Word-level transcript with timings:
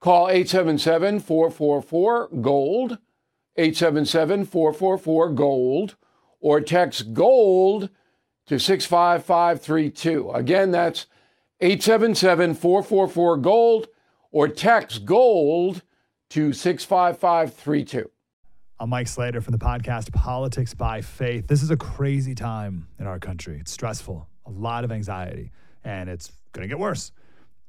Call 0.00 0.30
877 0.30 1.20
444 1.20 2.28
GOLD, 2.40 2.98
877 3.56 4.46
444 4.46 5.30
GOLD, 5.32 5.96
or 6.40 6.62
text 6.62 7.12
GOLD 7.12 7.90
to 8.46 8.58
65532. 8.58 10.30
Again, 10.30 10.70
that's 10.70 11.04
877 11.60 12.54
444 12.54 13.36
GOLD, 13.36 13.88
or 14.30 14.48
text 14.48 15.04
GOLD 15.04 15.82
to 16.30 16.54
65532. 16.54 18.10
I'm 18.78 18.88
Mike 18.88 19.06
Slater 19.06 19.42
from 19.42 19.52
the 19.52 19.58
podcast 19.58 20.10
Politics 20.14 20.72
by 20.72 21.02
Faith. 21.02 21.46
This 21.46 21.62
is 21.62 21.70
a 21.70 21.76
crazy 21.76 22.34
time 22.34 22.88
in 22.98 23.06
our 23.06 23.18
country. 23.18 23.58
It's 23.60 23.70
stressful, 23.70 24.26
a 24.46 24.50
lot 24.50 24.84
of 24.84 24.92
anxiety, 24.92 25.52
and 25.84 26.08
it's 26.08 26.32
going 26.52 26.62
to 26.62 26.68
get 26.68 26.78
worse. 26.78 27.12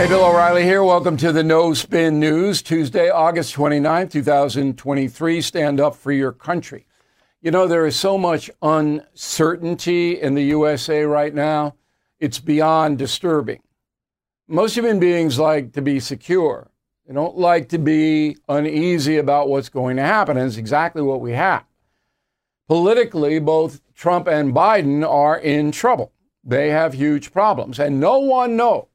Hey, 0.00 0.08
Bill 0.08 0.24
O'Reilly 0.24 0.62
here. 0.62 0.82
Welcome 0.82 1.18
to 1.18 1.30
the 1.30 1.44
No 1.44 1.74
Spin 1.74 2.18
News, 2.18 2.62
Tuesday, 2.62 3.10
August 3.10 3.52
29, 3.52 4.08
2023. 4.08 5.42
Stand 5.42 5.78
up 5.78 5.94
for 5.94 6.10
your 6.10 6.32
country. 6.32 6.86
You 7.42 7.50
know, 7.50 7.66
there 7.66 7.84
is 7.84 7.96
so 7.96 8.16
much 8.16 8.50
uncertainty 8.62 10.18
in 10.18 10.34
the 10.34 10.42
USA 10.44 11.02
right 11.02 11.34
now, 11.34 11.74
it's 12.18 12.38
beyond 12.38 12.96
disturbing. 12.96 13.60
Most 14.48 14.74
human 14.74 15.00
beings 15.00 15.38
like 15.38 15.74
to 15.74 15.82
be 15.82 16.00
secure. 16.00 16.70
They 17.06 17.12
don't 17.12 17.36
like 17.36 17.68
to 17.68 17.78
be 17.78 18.38
uneasy 18.48 19.18
about 19.18 19.50
what's 19.50 19.68
going 19.68 19.98
to 19.98 20.02
happen, 20.02 20.38
and 20.38 20.46
it's 20.46 20.56
exactly 20.56 21.02
what 21.02 21.20
we 21.20 21.32
have. 21.32 21.64
Politically, 22.68 23.38
both 23.38 23.82
Trump 23.94 24.28
and 24.28 24.54
Biden 24.54 25.06
are 25.06 25.36
in 25.36 25.70
trouble. 25.70 26.14
They 26.42 26.70
have 26.70 26.94
huge 26.94 27.34
problems, 27.34 27.78
and 27.78 28.00
no 28.00 28.18
one 28.18 28.56
knows 28.56 28.86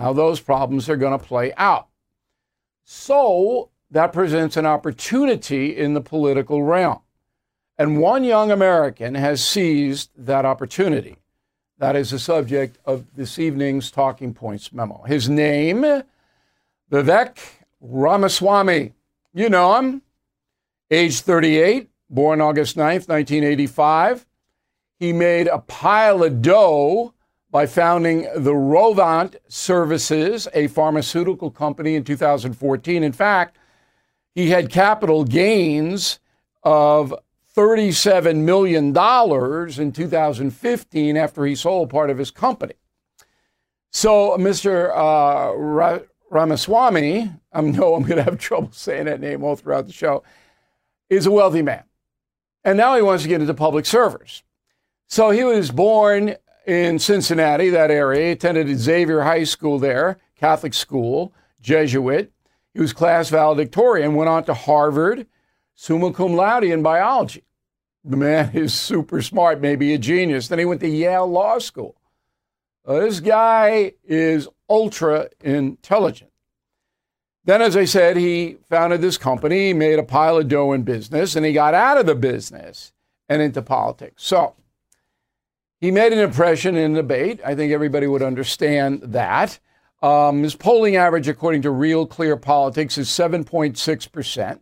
how 0.00 0.12
those 0.12 0.40
problems 0.40 0.88
are 0.88 0.96
going 0.96 1.18
to 1.18 1.24
play 1.24 1.52
out. 1.56 1.88
So 2.84 3.70
that 3.90 4.12
presents 4.12 4.56
an 4.56 4.66
opportunity 4.66 5.76
in 5.76 5.94
the 5.94 6.00
political 6.00 6.62
realm. 6.62 7.00
And 7.78 7.98
one 7.98 8.24
young 8.24 8.50
American 8.50 9.14
has 9.14 9.46
seized 9.46 10.10
that 10.16 10.44
opportunity. 10.44 11.16
That 11.78 11.96
is 11.96 12.10
the 12.10 12.18
subject 12.18 12.78
of 12.84 13.06
this 13.16 13.38
evening's 13.38 13.90
Talking 13.90 14.34
Points 14.34 14.72
memo. 14.72 15.02
His 15.06 15.28
name, 15.30 16.02
Vivek 16.92 17.38
Ramaswamy. 17.80 18.92
You 19.32 19.48
know 19.48 19.76
him. 19.76 20.02
Age 20.90 21.20
38, 21.20 21.88
born 22.10 22.40
August 22.40 22.76
9th, 22.76 23.08
1985. 23.08 24.26
He 24.98 25.12
made 25.12 25.46
a 25.46 25.58
pile 25.58 26.22
of 26.22 26.42
dough 26.42 27.14
by 27.50 27.66
founding 27.66 28.22
the 28.36 28.52
Roivant 28.52 29.36
Services, 29.48 30.46
a 30.54 30.68
pharmaceutical 30.68 31.50
company, 31.50 31.96
in 31.96 32.04
2014. 32.04 33.02
In 33.02 33.12
fact, 33.12 33.58
he 34.34 34.50
had 34.50 34.70
capital 34.70 35.24
gains 35.24 36.20
of 36.62 37.12
$37 37.56 38.36
million 38.36 38.86
in 38.86 39.92
2015 39.92 41.16
after 41.16 41.44
he 41.44 41.54
sold 41.54 41.90
part 41.90 42.10
of 42.10 42.18
his 42.18 42.30
company. 42.30 42.74
So, 43.90 44.36
Mr. 44.38 44.90
Uh, 44.90 45.56
Ra- 45.56 45.98
Ramaswamy, 46.30 47.32
I 47.52 47.60
know 47.60 47.94
I'm 47.94 48.04
going 48.04 48.16
to 48.16 48.22
have 48.22 48.38
trouble 48.38 48.70
saying 48.72 49.06
that 49.06 49.20
name 49.20 49.42
all 49.42 49.56
throughout 49.56 49.88
the 49.88 49.92
show, 49.92 50.22
is 51.08 51.26
a 51.26 51.30
wealthy 51.30 51.62
man. 51.62 51.82
And 52.62 52.76
now 52.76 52.94
he 52.94 53.02
wants 53.02 53.24
to 53.24 53.28
get 53.28 53.40
into 53.40 53.54
public 53.54 53.86
service. 53.86 54.44
So 55.08 55.30
he 55.30 55.42
was 55.42 55.72
born 55.72 56.36
in 56.70 57.00
Cincinnati, 57.00 57.68
that 57.70 57.90
area. 57.90 58.26
He 58.26 58.30
attended 58.30 58.78
Xavier 58.78 59.22
High 59.22 59.42
School 59.42 59.80
there, 59.80 60.18
Catholic 60.36 60.72
school, 60.72 61.32
Jesuit. 61.60 62.32
He 62.72 62.80
was 62.80 62.92
class 62.92 63.28
valedictorian, 63.28 64.14
went 64.14 64.30
on 64.30 64.44
to 64.44 64.54
Harvard, 64.54 65.26
summa 65.74 66.12
cum 66.12 66.34
laude 66.34 66.64
in 66.64 66.82
biology. 66.82 67.42
The 68.04 68.16
man 68.16 68.50
is 68.54 68.72
super 68.72 69.20
smart, 69.20 69.60
maybe 69.60 69.92
a 69.92 69.98
genius. 69.98 70.46
Then 70.46 70.60
he 70.60 70.64
went 70.64 70.80
to 70.82 70.88
Yale 70.88 71.26
Law 71.26 71.58
School. 71.58 71.96
Uh, 72.86 73.00
this 73.00 73.18
guy 73.18 73.92
is 74.04 74.48
ultra 74.68 75.28
intelligent. 75.40 76.30
Then, 77.44 77.62
as 77.62 77.76
I 77.76 77.84
said, 77.84 78.16
he 78.16 78.58
founded 78.68 79.00
this 79.00 79.18
company, 79.18 79.72
made 79.72 79.98
a 79.98 80.04
pile 80.04 80.36
of 80.36 80.46
dough 80.46 80.72
in 80.72 80.82
business, 80.82 81.34
and 81.34 81.44
he 81.44 81.52
got 81.52 81.74
out 81.74 81.98
of 81.98 82.06
the 82.06 82.14
business 82.14 82.92
and 83.28 83.42
into 83.42 83.60
politics. 83.60 84.22
So, 84.24 84.54
he 85.80 85.90
made 85.90 86.12
an 86.12 86.18
impression 86.18 86.76
in 86.76 86.92
the 86.92 87.00
debate. 87.00 87.40
I 87.44 87.54
think 87.54 87.72
everybody 87.72 88.06
would 88.06 88.22
understand 88.22 89.02
that. 89.02 89.58
Um, 90.02 90.42
his 90.42 90.54
polling 90.54 90.96
average, 90.96 91.28
according 91.28 91.62
to 91.62 91.70
Real 91.70 92.06
Clear 92.06 92.36
Politics, 92.36 92.98
is 92.98 93.08
7.6%. 93.08 94.60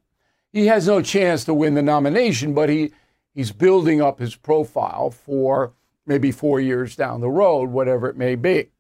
He 0.53 0.67
has 0.67 0.87
no 0.87 1.03
chance 1.03 1.45
to 1.45 1.55
win 1.55 1.75
the 1.75 1.83
nomination, 1.83 2.55
but 2.55 2.69
he, 2.69 2.93
he's 3.35 3.53
building 3.53 4.01
up 4.01 4.19
his 4.19 4.37
profile 4.37 5.11
for 5.11 5.73
maybe 6.07 6.33
four 6.33 6.61
years 6.61 6.97
down 6.97 7.21
the 7.21 7.31
road, 7.31 7.71
whatever 7.71 8.09
it 8.09 8.17
may 8.17 8.35
be. 8.35 8.71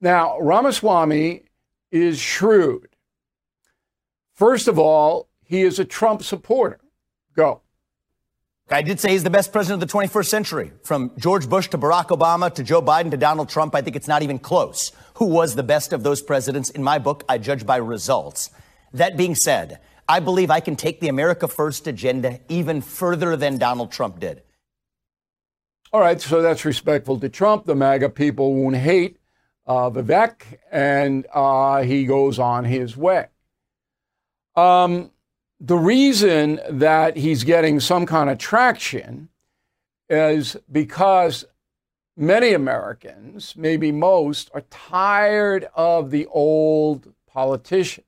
Now, 0.00 0.38
Ramaswamy 0.38 1.42
is 1.90 2.18
shrewd. 2.18 2.88
First 4.34 4.68
of 4.68 4.78
all, 4.78 5.28
he 5.42 5.62
is 5.62 5.78
a 5.78 5.84
Trump 5.84 6.22
supporter. 6.22 6.80
Go. 7.34 7.62
I 8.68 8.82
did 8.82 8.98
say 8.98 9.12
he's 9.12 9.22
the 9.22 9.30
best 9.30 9.52
president 9.52 9.80
of 9.80 9.88
the 9.88 9.96
21st 9.96 10.26
century. 10.26 10.72
From 10.82 11.12
George 11.18 11.48
Bush 11.48 11.68
to 11.68 11.78
Barack 11.78 12.06
Obama 12.06 12.52
to 12.52 12.64
Joe 12.64 12.82
Biden 12.82 13.12
to 13.12 13.16
Donald 13.16 13.48
Trump, 13.48 13.76
I 13.76 13.80
think 13.80 13.94
it's 13.94 14.08
not 14.08 14.22
even 14.22 14.40
close. 14.40 14.90
Who 15.14 15.26
was 15.26 15.54
the 15.54 15.62
best 15.62 15.92
of 15.92 16.02
those 16.02 16.20
presidents? 16.20 16.70
In 16.70 16.82
my 16.82 16.98
book, 16.98 17.22
I 17.28 17.38
judge 17.38 17.64
by 17.64 17.76
results. 17.76 18.50
That 18.92 19.16
being 19.16 19.36
said, 19.36 19.78
I 20.08 20.18
believe 20.18 20.50
I 20.50 20.58
can 20.58 20.74
take 20.74 20.98
the 20.98 21.08
America 21.08 21.46
First 21.46 21.86
agenda 21.86 22.40
even 22.48 22.80
further 22.80 23.36
than 23.36 23.56
Donald 23.58 23.92
Trump 23.92 24.18
did. 24.18 24.42
All 25.92 26.00
right, 26.00 26.20
so 26.20 26.42
that's 26.42 26.64
respectful 26.64 27.20
to 27.20 27.28
Trump. 27.28 27.66
The 27.66 27.76
MAGA 27.76 28.08
people 28.10 28.52
won't 28.52 28.76
hate 28.76 29.18
uh, 29.64 29.90
Vivek, 29.90 30.58
and 30.72 31.24
uh, 31.32 31.82
he 31.82 32.04
goes 32.04 32.40
on 32.40 32.64
his 32.64 32.96
way. 32.96 33.26
Um, 34.56 35.12
the 35.60 35.76
reason 35.76 36.60
that 36.68 37.16
he's 37.16 37.44
getting 37.44 37.80
some 37.80 38.06
kind 38.06 38.28
of 38.28 38.38
traction 38.38 39.28
is 40.08 40.56
because 40.70 41.44
many 42.16 42.52
Americans, 42.52 43.54
maybe 43.56 43.90
most, 43.90 44.50
are 44.54 44.62
tired 44.70 45.68
of 45.74 46.10
the 46.10 46.26
old 46.26 47.12
politicians. 47.26 48.04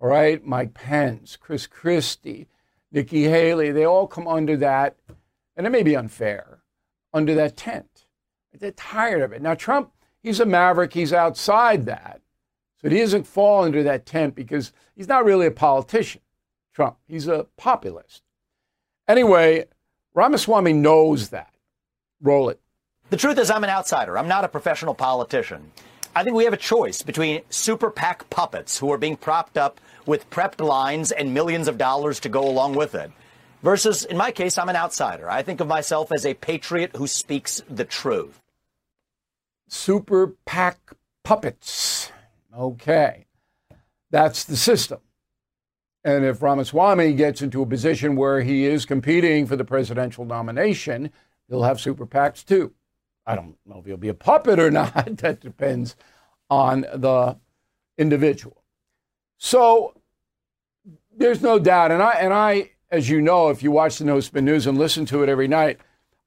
all 0.00 0.08
right, 0.08 0.44
Mike 0.46 0.74
Pence, 0.74 1.36
Chris 1.36 1.66
Christie, 1.66 2.48
Nikki 2.90 3.24
Haley, 3.24 3.70
they 3.70 3.84
all 3.84 4.06
come 4.06 4.26
under 4.26 4.56
that, 4.56 4.96
and 5.56 5.66
it 5.66 5.70
may 5.70 5.82
be 5.82 5.96
unfair, 5.96 6.60
under 7.12 7.34
that 7.34 7.56
tent. 7.56 8.06
They're 8.52 8.70
tired 8.72 9.22
of 9.22 9.32
it. 9.32 9.42
Now, 9.42 9.54
Trump, 9.54 9.92
he's 10.22 10.40
a 10.40 10.46
maverick, 10.46 10.94
he's 10.94 11.12
outside 11.12 11.86
that. 11.86 12.20
So 12.80 12.88
he 12.88 12.98
doesn't 12.98 13.26
fall 13.26 13.64
under 13.64 13.82
that 13.82 14.06
tent 14.06 14.34
because 14.34 14.72
he's 14.94 15.08
not 15.08 15.24
really 15.24 15.46
a 15.46 15.50
politician, 15.50 16.22
Trump. 16.78 16.96
He's 17.08 17.26
a 17.26 17.44
populist. 17.56 18.22
Anyway, 19.08 19.64
Ramaswamy 20.14 20.74
knows 20.74 21.30
that. 21.30 21.52
Roll 22.22 22.50
it. 22.50 22.60
The 23.10 23.16
truth 23.16 23.36
is, 23.36 23.50
I'm 23.50 23.64
an 23.64 23.70
outsider. 23.70 24.16
I'm 24.16 24.28
not 24.28 24.44
a 24.44 24.48
professional 24.48 24.94
politician. 24.94 25.72
I 26.14 26.22
think 26.22 26.36
we 26.36 26.44
have 26.44 26.52
a 26.52 26.56
choice 26.56 27.02
between 27.02 27.42
super 27.50 27.90
PAC 27.90 28.30
puppets 28.30 28.78
who 28.78 28.92
are 28.92 28.96
being 28.96 29.16
propped 29.16 29.58
up 29.58 29.80
with 30.06 30.30
prepped 30.30 30.64
lines 30.64 31.10
and 31.10 31.34
millions 31.34 31.66
of 31.66 31.78
dollars 31.78 32.20
to 32.20 32.28
go 32.28 32.48
along 32.48 32.76
with 32.76 32.94
it, 32.94 33.10
versus, 33.60 34.04
in 34.04 34.16
my 34.16 34.30
case, 34.30 34.56
I'm 34.56 34.68
an 34.68 34.76
outsider. 34.76 35.28
I 35.28 35.42
think 35.42 35.58
of 35.58 35.66
myself 35.66 36.12
as 36.12 36.24
a 36.24 36.34
patriot 36.34 36.94
who 36.94 37.08
speaks 37.08 37.60
the 37.68 37.84
truth. 37.84 38.40
Super 39.66 40.36
PAC 40.46 40.78
puppets. 41.24 42.12
Okay. 42.56 43.26
That's 44.12 44.44
the 44.44 44.56
system. 44.56 45.00
And 46.04 46.24
if 46.24 46.42
Ramaswamy 46.42 47.12
gets 47.14 47.42
into 47.42 47.62
a 47.62 47.66
position 47.66 48.16
where 48.16 48.40
he 48.40 48.64
is 48.64 48.86
competing 48.86 49.46
for 49.46 49.56
the 49.56 49.64
presidential 49.64 50.24
nomination, 50.24 51.10
he'll 51.48 51.64
have 51.64 51.80
super 51.80 52.06
PACs 52.06 52.44
too. 52.44 52.72
I 53.26 53.34
don't 53.34 53.56
know 53.66 53.78
if 53.78 53.84
he'll 53.84 53.96
be 53.96 54.08
a 54.08 54.14
puppet 54.14 54.58
or 54.58 54.70
not. 54.70 55.16
that 55.18 55.40
depends 55.40 55.96
on 56.48 56.82
the 56.94 57.36
individual. 57.98 58.62
So 59.36 59.94
there's 61.16 61.42
no 61.42 61.58
doubt, 61.58 61.90
and 61.90 62.02
I 62.02 62.12
and 62.12 62.32
I, 62.32 62.70
as 62.90 63.08
you 63.08 63.20
know, 63.20 63.50
if 63.50 63.62
you 63.62 63.70
watch 63.70 63.98
the 63.98 64.04
No 64.04 64.20
Spin 64.20 64.44
News 64.44 64.66
and 64.66 64.78
listen 64.78 65.04
to 65.06 65.22
it 65.22 65.28
every 65.28 65.48
night, 65.48 65.78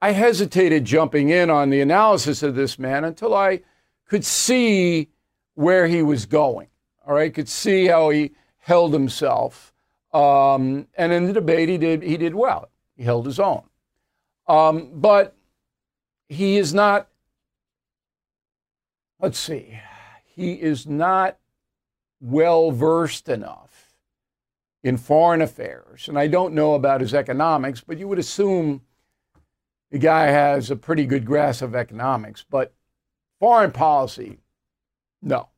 I 0.02 0.12
hesitated 0.12 0.86
jumping 0.86 1.30
in 1.30 1.50
on 1.50 1.70
the 1.70 1.82
analysis 1.82 2.44
of 2.44 2.56
this 2.56 2.78
man 2.78 3.04
until 3.04 3.34
I 3.34 3.62
could 4.08 4.26
see 4.26 5.10
where 5.56 5.88
he 5.88 6.02
was 6.02 6.26
going. 6.26 6.68
All 7.08 7.16
right, 7.16 7.34
could 7.34 7.50
see 7.50 7.88
how 7.88 8.10
he 8.10 8.32
held 8.62 8.94
himself, 8.94 9.74
um, 10.14 10.88
and 10.96 11.12
in 11.12 11.28
the 11.28 11.34
debate 11.34 11.70
he 11.70 11.78
did 11.78 12.02
he 12.02 12.18
did 12.18 12.34
well. 12.34 12.70
He 12.96 13.04
held 13.04 13.26
his 13.26 13.40
own, 13.40 13.64
um, 14.48 14.90
but 14.94 15.36
he 16.30 16.58
is 16.58 16.74
not. 16.74 17.08
Let's 19.20 19.38
see, 19.38 19.80
he 20.26 20.54
is 20.54 20.88
not 20.88 21.38
well 22.20 22.72
versed 22.72 23.30
enough 23.30 23.94
in 24.84 24.98
foreign 24.98 25.42
affairs, 25.42 26.08
and 26.08 26.18
I 26.18 26.28
don't 26.28 26.56
know 26.56 26.74
about 26.74 27.02
his 27.02 27.14
economics, 27.14 27.82
but 27.82 27.98
you 27.98 28.08
would 28.08 28.20
assume 28.20 28.82
the 29.92 30.00
guy 30.00 30.28
has 30.28 30.72
a 30.72 30.76
pretty 30.76 31.06
good 31.06 31.26
grasp 31.26 31.62
of 31.62 31.76
economics, 31.76 32.46
but 32.50 32.74
foreign 33.40 33.72
policy, 33.72 34.40
no. 35.22 35.50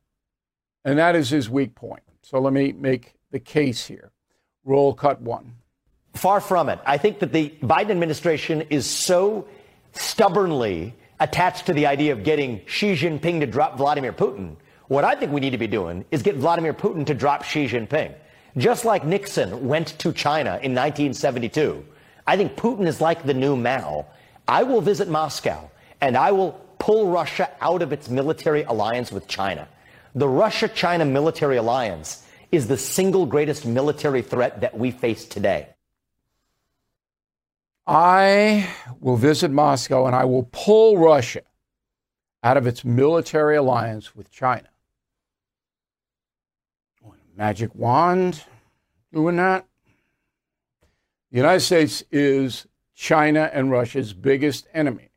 And 0.84 0.98
that 0.98 1.16
is 1.16 1.30
his 1.30 1.48
weak 1.48 1.74
point. 1.74 2.02
So 2.24 2.40
let 2.40 2.54
me 2.54 2.72
make 2.72 3.12
the 3.32 3.38
case 3.38 3.86
here. 3.86 4.10
Roll 4.64 4.94
cut 4.94 5.20
one. 5.20 5.56
Far 6.14 6.40
from 6.40 6.70
it. 6.70 6.78
I 6.86 6.96
think 6.96 7.18
that 7.18 7.34
the 7.34 7.52
Biden 7.62 7.90
administration 7.90 8.62
is 8.70 8.86
so 8.86 9.46
stubbornly 9.92 10.94
attached 11.20 11.66
to 11.66 11.74
the 11.74 11.86
idea 11.86 12.12
of 12.12 12.24
getting 12.24 12.62
Xi 12.64 12.94
Jinping 12.94 13.40
to 13.40 13.46
drop 13.46 13.76
Vladimir 13.76 14.12
Putin. 14.14 14.56
What 14.88 15.04
I 15.04 15.14
think 15.16 15.32
we 15.32 15.40
need 15.40 15.50
to 15.50 15.58
be 15.58 15.66
doing 15.66 16.06
is 16.10 16.22
get 16.22 16.36
Vladimir 16.36 16.72
Putin 16.72 17.04
to 17.06 17.14
drop 17.14 17.44
Xi 17.44 17.66
Jinping. 17.66 18.14
Just 18.56 18.86
like 18.86 19.04
Nixon 19.04 19.68
went 19.68 19.88
to 19.98 20.10
China 20.10 20.58
in 20.62 20.74
1972, 20.74 21.84
I 22.26 22.38
think 22.38 22.56
Putin 22.56 22.86
is 22.86 23.02
like 23.02 23.24
the 23.24 23.34
new 23.34 23.54
Mao. 23.54 24.06
I 24.48 24.62
will 24.62 24.80
visit 24.80 25.08
Moscow 25.08 25.70
and 26.00 26.16
I 26.16 26.32
will 26.32 26.52
pull 26.78 27.10
Russia 27.10 27.50
out 27.60 27.82
of 27.82 27.92
its 27.92 28.08
military 28.08 28.62
alliance 28.62 29.12
with 29.12 29.28
China. 29.28 29.68
The 30.14 30.28
Russia 30.28 30.68
China 30.68 31.04
military 31.04 31.56
alliance 31.56 32.24
is 32.52 32.68
the 32.68 32.78
single 32.78 33.26
greatest 33.26 33.66
military 33.66 34.22
threat 34.22 34.60
that 34.60 34.78
we 34.78 34.92
face 34.92 35.24
today. 35.24 35.68
I 37.86 38.70
will 39.00 39.16
visit 39.16 39.50
Moscow 39.50 40.06
and 40.06 40.14
I 40.14 40.24
will 40.24 40.48
pull 40.52 40.98
Russia 40.98 41.42
out 42.42 42.56
of 42.56 42.66
its 42.66 42.84
military 42.84 43.56
alliance 43.56 44.14
with 44.14 44.30
China. 44.30 44.68
Magic 47.36 47.74
wand 47.74 48.44
doing 49.12 49.36
that. 49.36 49.66
The 51.32 51.38
United 51.38 51.60
States 51.60 52.04
is 52.12 52.66
China 52.94 53.50
and 53.52 53.72
Russia's 53.72 54.12
biggest 54.12 54.68
enemy. 54.72 55.08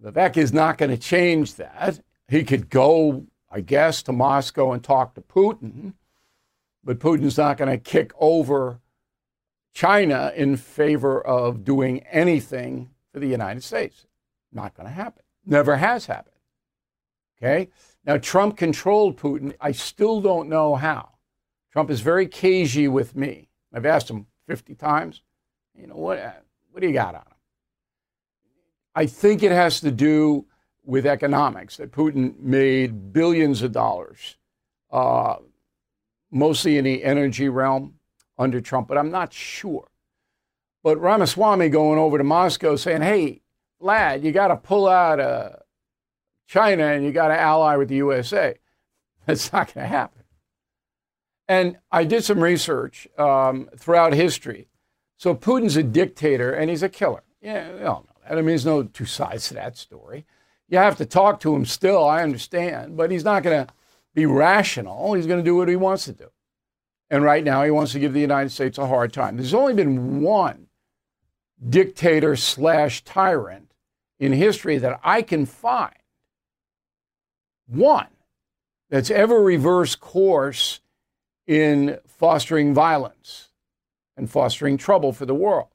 Vivek 0.00 0.36
is 0.36 0.52
not 0.52 0.78
going 0.78 0.90
to 0.92 0.96
change 0.96 1.56
that. 1.56 1.98
He 2.28 2.44
could 2.44 2.70
go, 2.70 3.26
I 3.50 3.60
guess, 3.60 4.02
to 4.04 4.12
Moscow 4.12 4.72
and 4.72 4.82
talk 4.82 5.14
to 5.14 5.20
Putin, 5.20 5.94
but 6.82 6.98
Putin's 6.98 7.38
not 7.38 7.56
going 7.56 7.70
to 7.70 7.78
kick 7.78 8.12
over 8.18 8.80
China 9.72 10.32
in 10.34 10.56
favor 10.56 11.20
of 11.20 11.64
doing 11.64 12.00
anything 12.10 12.90
for 13.12 13.20
the 13.20 13.28
United 13.28 13.62
States. 13.62 14.06
Not 14.52 14.74
going 14.74 14.86
to 14.86 14.92
happen. 14.92 15.22
Never 15.44 15.76
has 15.76 16.06
happened. 16.06 16.36
Okay? 17.38 17.68
Now, 18.04 18.16
Trump 18.16 18.56
controlled 18.56 19.18
Putin. 19.18 19.54
I 19.60 19.72
still 19.72 20.20
don't 20.20 20.48
know 20.48 20.76
how. 20.76 21.10
Trump 21.72 21.90
is 21.90 22.00
very 22.00 22.26
cagey 22.26 22.88
with 22.88 23.14
me. 23.14 23.48
I've 23.72 23.84
asked 23.84 24.08
him 24.08 24.26
50 24.46 24.74
times, 24.76 25.22
you 25.78 25.86
know, 25.86 25.96
what, 25.96 26.42
what 26.70 26.80
do 26.80 26.86
you 26.86 26.94
got 26.94 27.14
on 27.14 27.20
him? 27.20 27.36
I 28.94 29.06
think 29.06 29.42
it 29.42 29.52
has 29.52 29.80
to 29.80 29.90
do 29.90 30.46
with 30.86 31.04
economics, 31.04 31.76
that 31.76 31.90
Putin 31.90 32.38
made 32.38 33.12
billions 33.12 33.60
of 33.62 33.72
dollars, 33.72 34.36
uh, 34.90 35.36
mostly 36.30 36.78
in 36.78 36.84
the 36.84 37.04
energy 37.04 37.48
realm 37.48 37.94
under 38.38 38.60
Trump, 38.60 38.88
but 38.88 38.96
I'm 38.96 39.10
not 39.10 39.32
sure. 39.32 39.88
But 40.82 41.00
Ramaswamy 41.00 41.68
going 41.68 41.98
over 41.98 42.16
to 42.16 42.24
Moscow 42.24 42.76
saying, 42.76 43.02
hey, 43.02 43.42
Vlad, 43.82 44.22
you 44.22 44.32
got 44.32 44.48
to 44.48 44.56
pull 44.56 44.86
out 44.86 45.18
uh, 45.18 45.50
China 46.46 46.84
and 46.84 47.04
you 47.04 47.12
got 47.12 47.28
to 47.28 47.38
ally 47.38 47.76
with 47.76 47.88
the 47.88 47.96
USA. 47.96 48.54
That's 49.26 49.52
not 49.52 49.74
going 49.74 49.84
to 49.84 49.88
happen. 49.88 50.22
And 51.48 51.78
I 51.90 52.04
did 52.04 52.24
some 52.24 52.40
research 52.40 53.08
um, 53.18 53.68
throughout 53.76 54.12
history. 54.12 54.68
So 55.16 55.34
Putin's 55.34 55.76
a 55.76 55.82
dictator 55.82 56.52
and 56.52 56.70
he's 56.70 56.82
a 56.82 56.88
killer. 56.88 57.22
Yeah, 57.40 57.72
we 57.72 57.82
all 57.82 58.02
know 58.02 58.20
that. 58.22 58.32
I 58.32 58.36
mean, 58.36 58.46
there's 58.46 58.66
no 58.66 58.82
two 58.82 59.04
sides 59.06 59.48
to 59.48 59.54
that 59.54 59.76
story. 59.76 60.26
You 60.68 60.78
have 60.78 60.96
to 60.96 61.06
talk 61.06 61.40
to 61.40 61.54
him 61.54 61.64
still, 61.64 62.04
I 62.04 62.22
understand, 62.22 62.96
but 62.96 63.10
he's 63.10 63.24
not 63.24 63.42
going 63.42 63.66
to 63.66 63.72
be 64.14 64.26
rational. 64.26 65.14
He's 65.14 65.26
going 65.26 65.38
to 65.38 65.44
do 65.44 65.56
what 65.56 65.68
he 65.68 65.76
wants 65.76 66.06
to 66.06 66.12
do. 66.12 66.30
And 67.08 67.22
right 67.22 67.44
now, 67.44 67.62
he 67.62 67.70
wants 67.70 67.92
to 67.92 68.00
give 68.00 68.12
the 68.12 68.20
United 68.20 68.50
States 68.50 68.78
a 68.78 68.86
hard 68.86 69.12
time. 69.12 69.36
There's 69.36 69.54
only 69.54 69.74
been 69.74 70.20
one 70.22 70.66
dictator 71.68 72.34
slash 72.34 73.04
tyrant 73.04 73.72
in 74.18 74.32
history 74.32 74.78
that 74.78 74.98
I 75.04 75.22
can 75.22 75.46
find, 75.46 75.94
one 77.66 78.08
that's 78.90 79.10
ever 79.10 79.40
reversed 79.40 80.00
course 80.00 80.80
in 81.46 81.98
fostering 82.06 82.74
violence 82.74 83.50
and 84.16 84.30
fostering 84.30 84.76
trouble 84.76 85.12
for 85.12 85.26
the 85.26 85.34
world. 85.34 85.68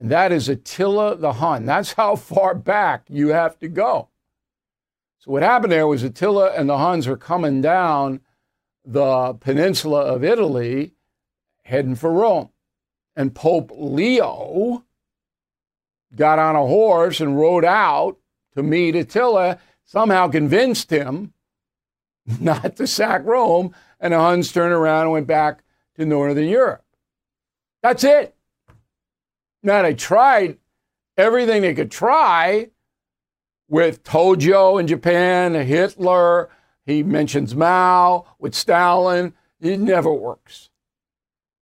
And 0.00 0.10
that 0.10 0.32
is 0.32 0.48
Attila 0.48 1.16
the 1.16 1.34
Hun. 1.34 1.66
That's 1.66 1.92
how 1.92 2.16
far 2.16 2.54
back 2.54 3.04
you 3.08 3.28
have 3.28 3.58
to 3.58 3.68
go. 3.68 4.08
So, 5.18 5.30
what 5.30 5.42
happened 5.42 5.72
there 5.72 5.86
was 5.86 6.02
Attila 6.02 6.52
and 6.52 6.68
the 6.68 6.78
Huns 6.78 7.06
were 7.06 7.18
coming 7.18 7.60
down 7.60 8.20
the 8.84 9.34
peninsula 9.34 10.00
of 10.00 10.24
Italy, 10.24 10.94
heading 11.64 11.94
for 11.94 12.10
Rome. 12.10 12.48
And 13.14 13.34
Pope 13.34 13.70
Leo 13.74 14.84
got 16.16 16.38
on 16.38 16.56
a 16.56 16.66
horse 16.66 17.20
and 17.20 17.38
rode 17.38 17.66
out 17.66 18.16
to 18.54 18.62
meet 18.62 18.96
Attila, 18.96 19.58
somehow 19.84 20.28
convinced 20.28 20.90
him 20.90 21.34
not 22.40 22.76
to 22.76 22.86
sack 22.86 23.24
Rome, 23.24 23.74
and 24.00 24.14
the 24.14 24.18
Huns 24.18 24.50
turned 24.50 24.72
around 24.72 25.02
and 25.02 25.12
went 25.12 25.26
back 25.26 25.62
to 25.96 26.06
Northern 26.06 26.48
Europe. 26.48 26.84
That's 27.82 28.04
it. 28.04 28.34
Now, 29.62 29.82
they 29.82 29.94
tried 29.94 30.58
everything 31.16 31.62
they 31.62 31.74
could 31.74 31.90
try 31.90 32.70
with 33.68 34.02
Tojo 34.02 34.80
in 34.80 34.86
Japan, 34.86 35.54
Hitler, 35.54 36.50
he 36.84 37.02
mentions 37.04 37.54
Mao 37.54 38.26
with 38.38 38.54
Stalin. 38.54 39.32
It 39.60 39.78
never 39.78 40.12
works. 40.12 40.70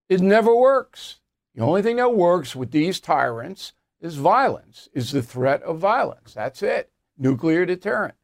It 0.09 0.23
never 0.23 0.55
works. 0.55 1.21
The 1.55 1.63
only 1.63 1.83
thing 1.83 1.97
that 1.97 2.15
works 2.15 2.57
with 2.57 2.71
these 2.71 2.99
tyrants 2.99 3.75
is 4.01 4.15
violence, 4.15 4.89
is 4.95 5.13
the 5.13 5.23
threat 5.23 5.63
of 5.63 5.79
violence. 5.79 6.33
That's 6.33 6.63
it. 6.63 6.91
Nuclear 7.19 7.67
deterrent. 7.67 8.15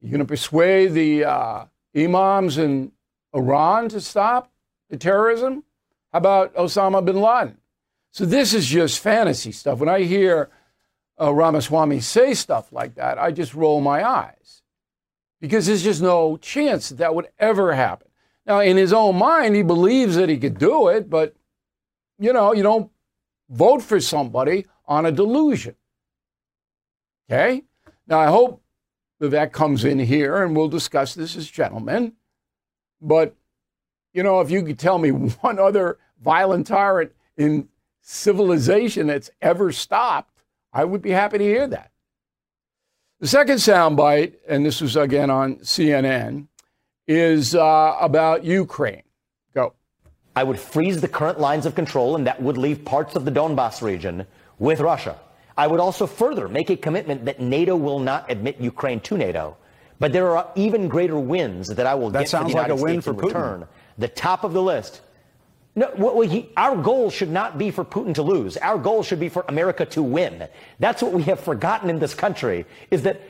You're 0.00 0.12
going 0.12 0.20
to 0.20 0.24
persuade 0.24 0.92
the 0.92 1.24
uh, 1.24 1.64
imams 1.96 2.58
in 2.58 2.92
Iran 3.34 3.88
to 3.88 4.00
stop 4.00 4.52
the 4.88 4.96
terrorism? 4.96 5.64
How 6.12 6.18
about 6.18 6.54
Osama 6.54 7.04
bin 7.04 7.20
Laden? 7.20 7.58
So 8.10 8.24
this 8.24 8.54
is 8.54 8.66
just 8.66 9.00
fantasy 9.00 9.52
stuff. 9.52 9.78
When 9.78 9.88
I 9.88 10.02
hear 10.02 10.50
uh, 11.20 11.32
Ramaswamy 11.32 12.00
say 12.00 12.34
stuff 12.34 12.72
like 12.72 12.94
that, 12.94 13.18
I 13.18 13.32
just 13.32 13.54
roll 13.54 13.80
my 13.80 14.08
eyes 14.08 14.62
because 15.40 15.66
there's 15.66 15.84
just 15.84 16.02
no 16.02 16.36
chance 16.36 16.88
that 16.88 16.98
that 16.98 17.14
would 17.14 17.28
ever 17.38 17.74
happen. 17.74 18.08
Now, 18.46 18.60
in 18.60 18.76
his 18.76 18.92
own 18.92 19.16
mind, 19.16 19.54
he 19.54 19.62
believes 19.62 20.16
that 20.16 20.28
he 20.28 20.38
could 20.38 20.58
do 20.58 20.88
it, 20.88 21.10
but 21.10 21.34
you 22.18 22.32
know, 22.32 22.52
you 22.52 22.62
don't 22.62 22.90
vote 23.48 23.82
for 23.82 24.00
somebody 24.00 24.66
on 24.86 25.06
a 25.06 25.12
delusion. 25.12 25.74
Okay? 27.30 27.64
Now, 28.06 28.18
I 28.18 28.26
hope 28.26 28.62
Vivek 29.20 29.52
comes 29.52 29.84
in 29.84 29.98
here 29.98 30.42
and 30.42 30.56
we'll 30.56 30.68
discuss 30.68 31.14
this 31.14 31.36
as 31.36 31.48
gentlemen. 31.48 32.14
But, 33.00 33.36
you 34.12 34.22
know, 34.22 34.40
if 34.40 34.50
you 34.50 34.62
could 34.62 34.78
tell 34.78 34.98
me 34.98 35.10
one 35.40 35.58
other 35.58 35.98
violent 36.22 36.66
tyrant 36.66 37.12
in 37.36 37.68
civilization 38.08 39.06
that's 39.06 39.30
ever 39.42 39.70
stopped, 39.70 40.40
I 40.72 40.84
would 40.84 41.02
be 41.02 41.10
happy 41.10 41.38
to 41.38 41.44
hear 41.44 41.66
that. 41.68 41.90
The 43.20 43.28
second 43.28 43.56
soundbite, 43.56 44.34
and 44.48 44.64
this 44.64 44.80
was 44.80 44.96
again 44.96 45.28
on 45.28 45.56
CNN, 45.56 46.46
is 47.06 47.54
uh, 47.54 47.96
about 48.00 48.44
Ukraine. 48.44 49.02
Go. 49.54 49.74
I 50.34 50.44
would 50.44 50.58
freeze 50.58 51.00
the 51.00 51.08
current 51.08 51.38
lines 51.38 51.66
of 51.66 51.74
control, 51.74 52.16
and 52.16 52.26
that 52.26 52.40
would 52.40 52.56
leave 52.56 52.84
parts 52.84 53.14
of 53.14 53.24
the 53.24 53.30
Donbass 53.30 53.82
region 53.82 54.26
with 54.58 54.80
Russia. 54.80 55.18
I 55.56 55.66
would 55.66 55.80
also 55.80 56.06
further 56.06 56.48
make 56.48 56.70
a 56.70 56.76
commitment 56.76 57.24
that 57.26 57.40
NATO 57.40 57.76
will 57.76 57.98
not 57.98 58.30
admit 58.30 58.58
Ukraine 58.60 59.00
to 59.00 59.18
NATO. 59.18 59.56
But 59.98 60.12
there 60.12 60.34
are 60.36 60.48
even 60.54 60.88
greater 60.88 61.18
wins 61.18 61.68
that 61.68 61.86
I 61.86 61.94
will 61.94 62.10
that 62.10 62.20
get 62.20 62.28
sounds 62.28 62.52
for 62.52 62.62
the 62.62 62.68
United 62.68 62.74
like 62.74 62.80
a 62.80 62.84
win 62.84 63.02
States 63.02 63.04
for 63.04 63.10
in 63.10 63.16
Putin. 63.16 63.24
return. 63.24 63.68
The 63.98 64.08
top 64.08 64.44
of 64.44 64.52
the 64.52 64.62
list. 64.62 65.02
No, 65.78 65.92
well, 65.96 66.20
he, 66.22 66.50
our 66.56 66.76
goal 66.76 67.08
should 67.08 67.30
not 67.30 67.56
be 67.56 67.70
for 67.70 67.84
Putin 67.84 68.12
to 68.14 68.22
lose. 68.22 68.56
Our 68.56 68.78
goal 68.78 69.04
should 69.04 69.20
be 69.20 69.28
for 69.28 69.44
America 69.46 69.86
to 69.86 70.02
win. 70.02 70.48
That's 70.80 71.02
what 71.02 71.12
we 71.12 71.22
have 71.24 71.38
forgotten 71.38 71.88
in 71.88 72.00
this 72.00 72.14
country: 72.14 72.66
is 72.90 73.02
that 73.02 73.22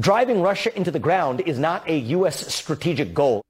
driving 0.00 0.42
Russia 0.42 0.76
into 0.76 0.90
the 0.90 0.98
ground 0.98 1.42
is 1.42 1.60
not 1.60 1.88
a 1.88 1.96
U.S. 2.16 2.52
strategic 2.52 3.14
goal. 3.14 3.44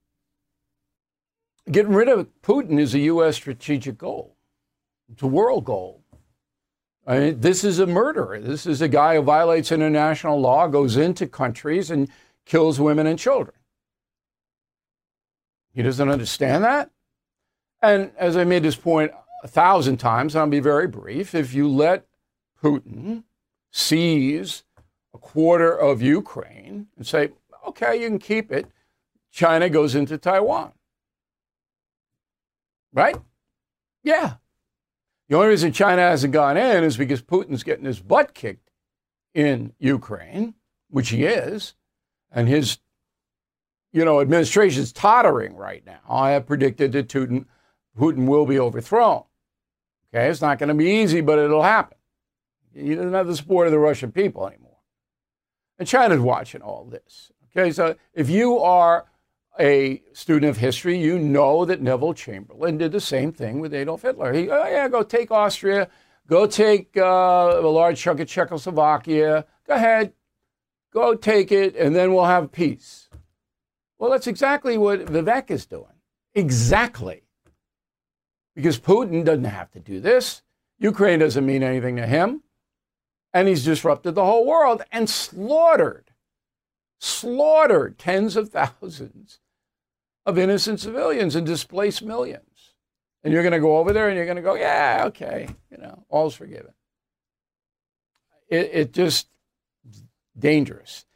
Getting 1.71 1.95
rid 1.95 2.11
of 2.11 2.29
Putin 2.43 2.79
is 2.79 2.95
a 2.95 2.99
U.S. 2.99 3.37
strategic 3.37 3.97
goal. 3.97 4.37
It's 5.11 5.23
a 5.23 5.27
world 5.27 5.65
goal. 5.65 6.03
I 7.07 7.19
mean, 7.19 7.41
this 7.41 7.65
is 7.65 7.79
a 7.79 7.87
murderer. 7.87 8.39
This 8.39 8.67
is 8.67 8.83
a 8.83 8.89
guy 8.89 9.17
who 9.17 9.23
violates 9.23 9.73
international 9.73 10.39
law, 10.39 10.67
goes 10.67 10.99
into 10.99 11.27
countries 11.27 11.91
and 11.91 12.11
kills 12.45 12.79
women 12.79 13.07
and 13.07 13.19
children. 13.19 13.57
He 15.73 15.81
doesn't 15.81 16.11
understand 16.11 16.65
that. 16.65 16.91
And 17.83 18.13
as 18.17 18.37
I 18.37 18.45
made 18.45 18.63
this 18.63 18.77
point 18.77 19.13
a 19.43 19.49
thousand 19.49 19.97
times, 19.97 20.37
I'll 20.37 20.47
be 20.47 20.61
very 20.61 20.87
brief. 20.87 21.35
If 21.35 21.53
you 21.53 21.69
let 21.69 22.07
Putin 22.63 23.25
seize 23.73 24.63
a 25.13 25.19
quarter 25.19 25.77
of 25.77 26.01
Ukraine 26.01 26.87
and 26.97 27.07
say, 27.07 27.31
okay, 27.67 28.01
you 28.01 28.09
can 28.09 28.19
keep 28.19 28.53
it, 28.53 28.67
China 29.33 29.69
goes 29.69 29.95
into 29.95 30.17
Taiwan. 30.17 30.73
Right? 32.93 33.17
Yeah. 34.05 34.35
The 35.29 35.37
only 35.37 35.49
reason 35.49 35.73
China 35.73 36.03
hasn't 36.03 36.33
gone 36.33 36.57
in 36.57 36.85
is 36.85 36.97
because 36.97 37.23
Putin's 37.23 37.63
getting 37.63 37.87
his 37.87 38.01
butt 38.01 38.35
kicked 38.35 38.71
in 39.35 39.73
Ukraine, 39.79 40.55
which 40.91 41.09
he 41.09 41.25
is, 41.25 41.75
and 42.31 42.49
his, 42.49 42.79
you 43.93 44.05
know, 44.05 44.21
administration's 44.21 44.93
tottering 44.93 45.57
right 45.57 45.85
now. 45.87 46.01
I 46.09 46.33
have 46.33 46.47
predicted 46.47 46.93
that 46.93 47.09
Putin, 47.09 47.47
Putin 47.99 48.27
will 48.27 48.47
be 48.47 48.59
overthrown. 48.59 49.25
Okay, 50.15 50.29
it's 50.29 50.41
not 50.41 50.59
going 50.59 50.69
to 50.69 50.75
be 50.75 50.91
easy, 51.03 51.21
but 51.21 51.39
it'll 51.39 51.63
happen. 51.63 51.97
He 52.75 52.95
doesn't 52.95 53.13
have 53.13 53.27
the 53.27 53.37
support 53.37 53.67
of 53.67 53.73
the 53.73 53.79
Russian 53.79 54.13
people 54.13 54.47
anymore. 54.47 54.79
And 55.79 55.89
China's 55.89 56.21
watching 56.21 56.63
all 56.63 56.85
this. 56.85 57.33
Okay, 57.51 57.71
so 57.71 57.97
if 58.15 58.31
you 58.31 58.59
are 58.59 59.07
a 59.61 60.03
student 60.13 60.51
of 60.51 60.57
history, 60.59 60.99
you 60.99 61.19
know 61.19 61.65
that 61.65 61.83
Neville 61.83 62.15
Chamberlain 62.15 62.79
did 62.79 62.93
the 62.93 63.01
same 63.01 63.33
thing 63.33 63.61
with 63.61 63.75
Adolf 63.75 64.03
Hitler. 64.03 64.33
He, 64.33 64.49
oh 64.49 64.67
yeah, 64.67 64.89
go 64.89 65.03
take 65.03 65.31
Austria, 65.31 65.89
go 66.27 66.47
take 66.47 66.97
uh, 66.97 67.61
a 67.61 67.61
large 67.61 68.01
chunk 68.01 68.21
of 68.21 68.29
Czechoslovakia. 68.29 69.45
Go 69.67 69.75
ahead, 69.75 70.13
go 70.93 71.15
take 71.15 71.53
it, 71.53 71.77
and 71.77 71.95
then 71.95 72.15
we'll 72.15 72.25
have 72.25 72.53
peace. 72.53 73.09
Well, 73.99 74.11
that's 74.11 74.27
exactly 74.27 74.79
what 74.79 75.05
Vivek 75.05 75.51
is 75.51 75.67
doing. 75.67 76.01
Exactly. 76.35 77.23
Because 78.55 78.79
Putin 78.79 79.25
doesn't 79.25 79.45
have 79.45 79.71
to 79.73 79.81
do 79.81 80.01
this. 80.01 80.43
Ukraine 80.79 81.21
doesn't 81.21 81.47
mean 81.47 81.63
anything 81.63 81.97
to 81.97 82.07
him. 82.07 82.43
And 83.33 83.49
he's 83.49 83.65
disrupted 83.65 84.15
the 84.15 84.25
whole 84.25 84.47
world 84.47 84.83
and 84.93 85.09
slaughtered, 85.09 86.11
slaughtered 86.99 87.99
tens 87.99 88.37
of 88.37 88.51
thousands 88.51 89.39
of 90.27 90.39
innocent 90.39 90.81
civilians 90.81 91.35
and 91.35 91.47
displaced 91.47 92.03
millions. 92.03 92.75
And 93.25 93.33
you're 93.33 93.43
going 93.43 93.53
to 93.53 93.61
go 93.61 93.79
over 93.79 93.93
there 93.93 94.09
and 94.09 94.17
you're 94.17 94.27
going 94.27 94.37
to 94.37 94.43
go, 94.43 94.55
yeah, 94.55 95.05
okay, 95.07 95.49
you 95.71 95.79
know, 95.79 96.05
all's 96.09 96.35
forgiven. 96.35 96.73
It, 98.49 98.71
it 98.73 98.93
just 98.93 99.29
dangerous. 100.39 101.07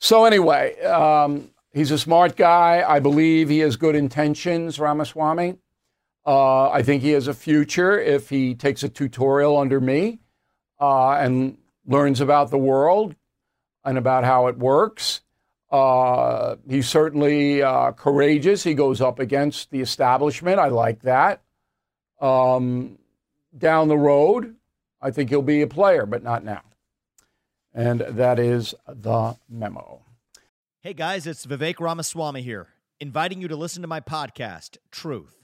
So 0.00 0.24
anyway, 0.24 0.78
um, 0.82 1.50
he's 1.72 1.90
a 1.90 1.98
smart 1.98 2.36
guy. 2.36 2.84
I 2.86 3.00
believe 3.00 3.48
he 3.48 3.60
has 3.60 3.76
good 3.76 3.96
intentions, 3.96 4.78
Ramaswamy. 4.78 5.56
Uh, 6.26 6.70
I 6.70 6.82
think 6.82 7.02
he 7.02 7.10
has 7.10 7.28
a 7.28 7.34
future 7.34 7.98
if 8.00 8.30
he 8.30 8.54
takes 8.54 8.82
a 8.82 8.88
tutorial 8.88 9.58
under 9.58 9.80
me 9.80 10.20
uh, 10.80 11.12
and 11.12 11.58
learns 11.86 12.20
about 12.20 12.50
the 12.50 12.58
world 12.58 13.14
and 13.84 13.98
about 13.98 14.24
how 14.24 14.46
it 14.46 14.58
works. 14.58 15.20
Uh, 15.70 16.56
he's 16.68 16.88
certainly 16.88 17.62
uh, 17.62 17.92
courageous. 17.92 18.62
He 18.62 18.74
goes 18.74 19.00
up 19.00 19.18
against 19.18 19.70
the 19.70 19.80
establishment. 19.80 20.58
I 20.58 20.68
like 20.68 21.02
that. 21.02 21.42
Um, 22.20 22.98
down 23.56 23.88
the 23.88 23.98
road, 23.98 24.54
I 25.02 25.10
think 25.10 25.30
he'll 25.30 25.42
be 25.42 25.62
a 25.62 25.66
player, 25.66 26.06
but 26.06 26.22
not 26.22 26.44
now. 26.44 26.62
And 27.74 28.00
that 28.00 28.38
is 28.38 28.74
the 28.86 29.36
memo. 29.48 30.00
Hey 30.80 30.94
guys, 30.94 31.26
it's 31.26 31.44
Vivek 31.44 31.80
Ramaswamy 31.80 32.42
here, 32.42 32.68
inviting 33.00 33.42
you 33.42 33.48
to 33.48 33.56
listen 33.56 33.82
to 33.82 33.88
my 33.88 34.00
podcast, 34.00 34.76
Truth. 34.90 35.43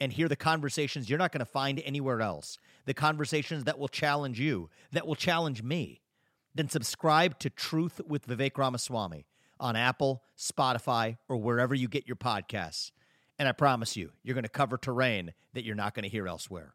and 0.00 0.12
hear 0.12 0.28
the 0.28 0.36
conversations 0.36 1.08
you're 1.08 1.18
not 1.18 1.32
going 1.32 1.40
to 1.40 1.44
find 1.44 1.80
anywhere 1.84 2.20
else, 2.20 2.58
the 2.86 2.94
conversations 2.94 3.64
that 3.64 3.78
will 3.78 3.88
challenge 3.88 4.38
you, 4.40 4.70
that 4.92 5.06
will 5.06 5.14
challenge 5.14 5.62
me, 5.62 6.00
then 6.54 6.68
subscribe 6.68 7.38
to 7.40 7.50
Truth 7.50 8.00
with 8.06 8.26
Vivek 8.26 8.56
Ramaswamy 8.56 9.26
on 9.60 9.76
Apple, 9.76 10.22
Spotify, 10.36 11.16
or 11.28 11.36
wherever 11.36 11.74
you 11.74 11.88
get 11.88 12.06
your 12.06 12.16
podcasts. 12.16 12.92
And 13.38 13.48
I 13.48 13.52
promise 13.52 13.96
you, 13.96 14.12
you're 14.22 14.34
going 14.34 14.44
to 14.44 14.48
cover 14.48 14.76
terrain 14.76 15.34
that 15.54 15.64
you're 15.64 15.74
not 15.74 15.94
going 15.94 16.04
to 16.04 16.08
hear 16.08 16.26
elsewhere. 16.26 16.74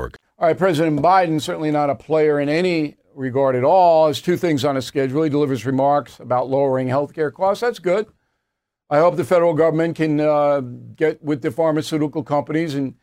All 0.41 0.47
right, 0.47 0.57
President 0.57 0.99
Biden, 0.99 1.39
certainly 1.39 1.69
not 1.69 1.91
a 1.91 1.95
player 1.95 2.39
in 2.39 2.49
any 2.49 2.95
regard 3.13 3.55
at 3.55 3.63
all, 3.63 4.07
has 4.07 4.19
two 4.19 4.37
things 4.37 4.65
on 4.65 4.75
his 4.75 4.87
schedule. 4.87 5.21
He 5.21 5.29
delivers 5.29 5.67
remarks 5.67 6.19
about 6.19 6.49
lowering 6.49 6.87
health 6.87 7.13
care 7.13 7.29
costs. 7.29 7.61
That's 7.61 7.77
good. 7.77 8.07
I 8.89 8.97
hope 8.97 9.17
the 9.17 9.23
federal 9.23 9.53
government 9.53 9.97
can 9.97 10.19
uh, 10.19 10.61
get 10.95 11.23
with 11.23 11.43
the 11.43 11.51
pharmaceutical 11.51 12.23
companies 12.23 12.73
and 12.73 12.95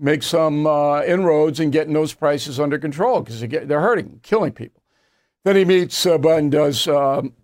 make 0.00 0.24
some 0.24 0.66
uh, 0.66 1.04
inroads 1.04 1.60
in 1.60 1.70
getting 1.70 1.92
those 1.92 2.12
prices 2.12 2.58
under 2.58 2.76
control 2.76 3.20
because 3.20 3.38
they 3.38 3.46
they're 3.46 3.80
hurting, 3.80 4.18
killing 4.24 4.50
people. 4.50 4.82
Then 5.44 5.54
he 5.54 5.64
meets, 5.64 6.04
uh, 6.04 6.18
Biden 6.18 6.50
does, 6.50 6.88
um, 6.88 7.34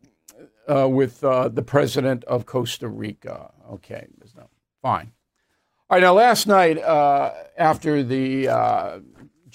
uh, 0.66 0.88
with 0.88 1.22
uh, 1.22 1.50
the 1.50 1.62
president 1.62 2.24
of 2.24 2.46
Costa 2.46 2.88
Rica. 2.88 3.52
Okay, 3.70 4.08
fine. 4.82 5.12
All 5.88 5.98
right, 5.98 6.02
now 6.02 6.14
last 6.14 6.48
night, 6.48 6.78
uh, 6.78 7.32
after 7.56 8.02
the 8.02 8.48
uh, 8.48 8.98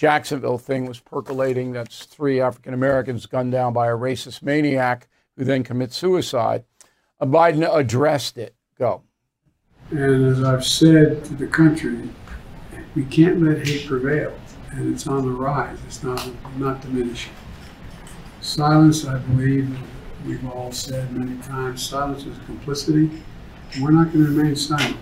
Jacksonville 0.01 0.57
thing 0.57 0.87
was 0.87 0.99
percolating, 0.99 1.73
that's 1.73 2.05
three 2.05 2.41
African 2.41 2.73
Americans 2.73 3.27
gunned 3.27 3.51
down 3.51 3.71
by 3.71 3.85
a 3.85 3.91
racist 3.95 4.41
maniac 4.41 5.07
who 5.37 5.43
then 5.43 5.63
commits 5.63 5.95
suicide. 5.95 6.63
Uh, 7.19 7.27
Biden 7.27 7.69
addressed 7.71 8.39
it. 8.39 8.55
Go. 8.79 9.03
And 9.91 10.25
as 10.25 10.43
I've 10.43 10.65
said 10.65 11.23
to 11.25 11.35
the 11.35 11.45
country, 11.45 12.09
we 12.95 13.05
can't 13.05 13.43
let 13.43 13.67
hate 13.67 13.85
prevail, 13.85 14.33
and 14.71 14.91
it's 14.91 15.05
on 15.05 15.21
the 15.21 15.29
rise. 15.29 15.77
It's 15.85 16.01
not 16.01 16.27
not 16.57 16.81
diminishing. 16.81 17.33
Silence, 18.39 19.05
I 19.05 19.19
believe, 19.19 19.69
we've 20.25 20.49
all 20.49 20.71
said 20.71 21.15
many 21.15 21.39
times, 21.43 21.87
silence 21.87 22.25
is 22.25 22.35
complicity. 22.47 23.21
We're 23.79 23.91
not 23.91 24.11
going 24.11 24.25
to 24.25 24.31
remain 24.31 24.55
silent. 24.55 24.97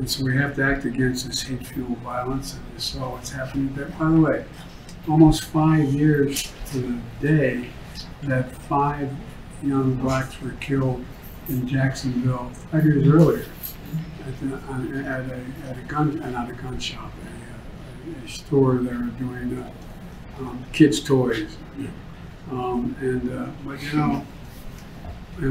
And 0.00 0.10
so 0.10 0.24
we 0.24 0.34
have 0.34 0.56
to 0.56 0.64
act 0.64 0.86
against 0.86 1.26
this 1.26 1.42
hate 1.42 1.66
fueled 1.66 1.98
violence, 1.98 2.54
and 2.54 2.62
you 2.72 2.80
saw 2.80 3.10
what's 3.10 3.30
happening. 3.30 3.66
By 3.98 4.10
the 4.10 4.18
way, 4.18 4.46
almost 5.06 5.44
five 5.44 5.92
years 5.92 6.50
to 6.70 6.78
the 6.78 6.98
day 7.20 7.68
that 8.22 8.50
five 8.50 9.12
young 9.62 9.96
blacks 9.96 10.40
were 10.40 10.52
killed 10.52 11.04
in 11.50 11.68
Jacksonville 11.68 12.48
five 12.72 12.86
years 12.86 13.06
earlier 13.06 13.44
at, 14.26 14.40
the, 14.40 14.56
at, 15.04 15.20
a, 15.30 15.68
at 15.68 15.76
a 15.76 15.82
gun, 15.86 16.18
not 16.32 16.48
a 16.48 16.54
gun 16.54 16.80
shop, 16.80 17.12
a, 18.22 18.24
a 18.24 18.26
store 18.26 18.76
they 18.76 18.96
were 18.96 19.02
doing 19.02 19.58
uh, 19.58 19.70
um, 20.38 20.64
kids' 20.72 21.04
toys. 21.04 21.58
Um, 22.50 22.96
and, 23.00 23.30
uh, 23.30 23.50
but 23.66 23.82
you 23.82 23.98
know, 23.98 24.24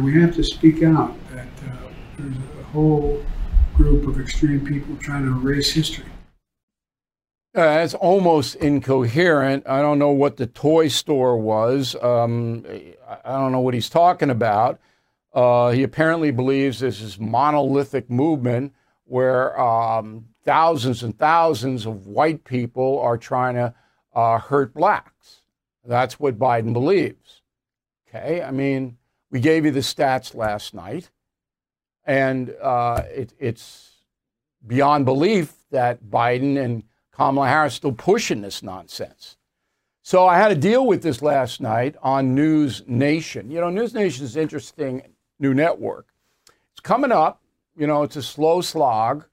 we 0.01 0.19
have 0.19 0.33
to 0.33 0.43
speak 0.43 0.81
out 0.81 1.15
that 1.29 1.47
uh, 1.69 1.89
there's 2.17 2.35
a 2.59 2.63
whole 2.63 3.23
group 3.79 4.05
of 4.07 4.19
extreme 4.19 4.65
people 4.65 4.93
trying 4.97 5.23
to 5.23 5.31
erase 5.31 5.71
history. 5.71 6.03
Uh, 7.55 7.61
that's 7.61 7.93
almost 7.93 8.55
incoherent. 8.55 9.65
I 9.67 9.81
don't 9.81 9.97
know 9.97 10.11
what 10.11 10.35
the 10.35 10.47
toy 10.47 10.89
store 10.89 11.37
was. 11.37 11.95
Um, 11.95 12.65
I 13.23 13.31
don't 13.31 13.53
know 13.53 13.61
what 13.61 13.73
he's 13.73 13.89
talking 13.89 14.29
about. 14.29 14.81
Uh, 15.33 15.69
he 15.71 15.83
apparently 15.83 16.31
believes 16.31 16.79
this 16.79 16.99
is 16.99 17.17
monolithic 17.19 18.09
movement 18.09 18.73
where 19.05 19.59
um, 19.59 20.25
thousands 20.43 21.01
and 21.01 21.17
thousands 21.17 21.85
of 21.85 22.05
white 22.05 22.43
people 22.43 22.99
are 22.99 23.17
trying 23.17 23.55
to 23.55 23.73
uh, 24.13 24.39
hurt 24.39 24.73
blacks. 24.73 25.39
That's 25.85 26.19
what 26.19 26.37
Biden 26.37 26.73
believes. 26.73 27.41
Okay, 28.09 28.43
I 28.43 28.51
mean, 28.51 28.97
we 29.31 29.39
gave 29.39 29.63
you 29.63 29.71
the 29.71 29.79
stats 29.79 30.35
last 30.35 30.73
night. 30.73 31.11
And 32.09 32.55
uh, 32.59 33.03
it, 33.11 33.33
it's 33.37 33.91
beyond 34.65 35.05
belief 35.05 35.53
that 35.69 36.03
Biden 36.05 36.57
and 36.57 36.81
Kamala 37.11 37.47
Harris 37.47 37.75
still 37.75 37.91
pushing 37.91 38.41
this 38.41 38.63
nonsense. 38.63 39.37
So 40.01 40.25
I 40.25 40.39
had 40.39 40.47
to 40.47 40.55
deal 40.55 40.87
with 40.87 41.03
this 41.03 41.21
last 41.21 41.61
night 41.61 41.95
on 42.01 42.33
News 42.33 42.81
Nation. 42.87 43.51
You 43.51 43.61
know, 43.61 43.69
News 43.69 43.93
Nation 43.93 44.25
is 44.25 44.35
interesting 44.35 45.03
new 45.37 45.53
network. 45.53 46.07
It's 46.71 46.79
coming 46.81 47.11
up. 47.11 47.43
You 47.77 47.85
know, 47.85 48.01
it's 48.01 48.15
a 48.15 48.23
slow 48.23 48.61
slog. 48.61 49.25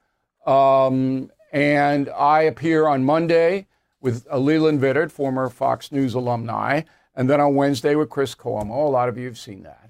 Um, 0.44 1.30
and 1.52 2.10
I 2.10 2.42
appear 2.42 2.88
on 2.88 3.04
Monday 3.04 3.68
with 4.02 4.26
Leland 4.30 4.82
Vittert, 4.82 5.10
former 5.10 5.48
Fox 5.48 5.90
News 5.90 6.12
alumni, 6.12 6.82
and 7.14 7.30
then 7.30 7.40
on 7.40 7.54
Wednesday 7.54 7.94
with 7.94 8.10
Chris 8.10 8.34
Cuomo. 8.34 8.86
A 8.86 8.90
lot 8.90 9.08
of 9.08 9.16
you 9.16 9.24
have 9.24 9.38
seen 9.38 9.62
that. 9.62 9.88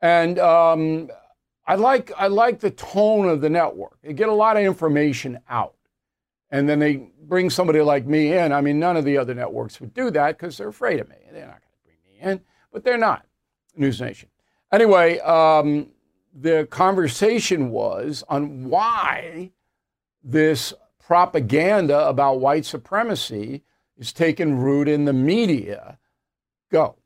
And 0.00 0.38
um, 0.38 1.10
I 1.66 1.76
like 1.76 2.12
I 2.16 2.26
like 2.26 2.60
the 2.60 2.70
tone 2.70 3.28
of 3.28 3.40
the 3.40 3.50
network. 3.50 3.98
They 4.02 4.12
get 4.12 4.28
a 4.28 4.34
lot 4.34 4.56
of 4.56 4.64
information 4.64 5.38
out, 5.48 5.74
and 6.50 6.68
then 6.68 6.78
they 6.78 7.08
bring 7.22 7.50
somebody 7.50 7.80
like 7.80 8.06
me 8.06 8.36
in. 8.36 8.52
I 8.52 8.60
mean, 8.60 8.78
none 8.78 8.96
of 8.96 9.04
the 9.04 9.16
other 9.16 9.34
networks 9.34 9.80
would 9.80 9.94
do 9.94 10.10
that 10.10 10.38
because 10.38 10.58
they're 10.58 10.68
afraid 10.68 11.00
of 11.00 11.08
me. 11.08 11.16
They're 11.32 11.46
not 11.46 11.60
going 11.60 11.72
to 11.72 11.84
bring 11.84 11.96
me 12.04 12.32
in, 12.32 12.40
but 12.72 12.84
they're 12.84 12.98
not. 12.98 13.24
News 13.76 14.00
Nation. 14.00 14.28
Anyway, 14.72 15.18
um, 15.20 15.88
the 16.34 16.66
conversation 16.70 17.70
was 17.70 18.24
on 18.28 18.64
why 18.64 19.50
this 20.24 20.74
propaganda 20.98 22.08
about 22.08 22.40
white 22.40 22.64
supremacy 22.64 23.62
is 23.98 24.12
taking 24.12 24.56
root 24.56 24.88
in 24.88 25.04
the 25.04 25.12
media. 25.12 25.98
Go. 26.70 26.96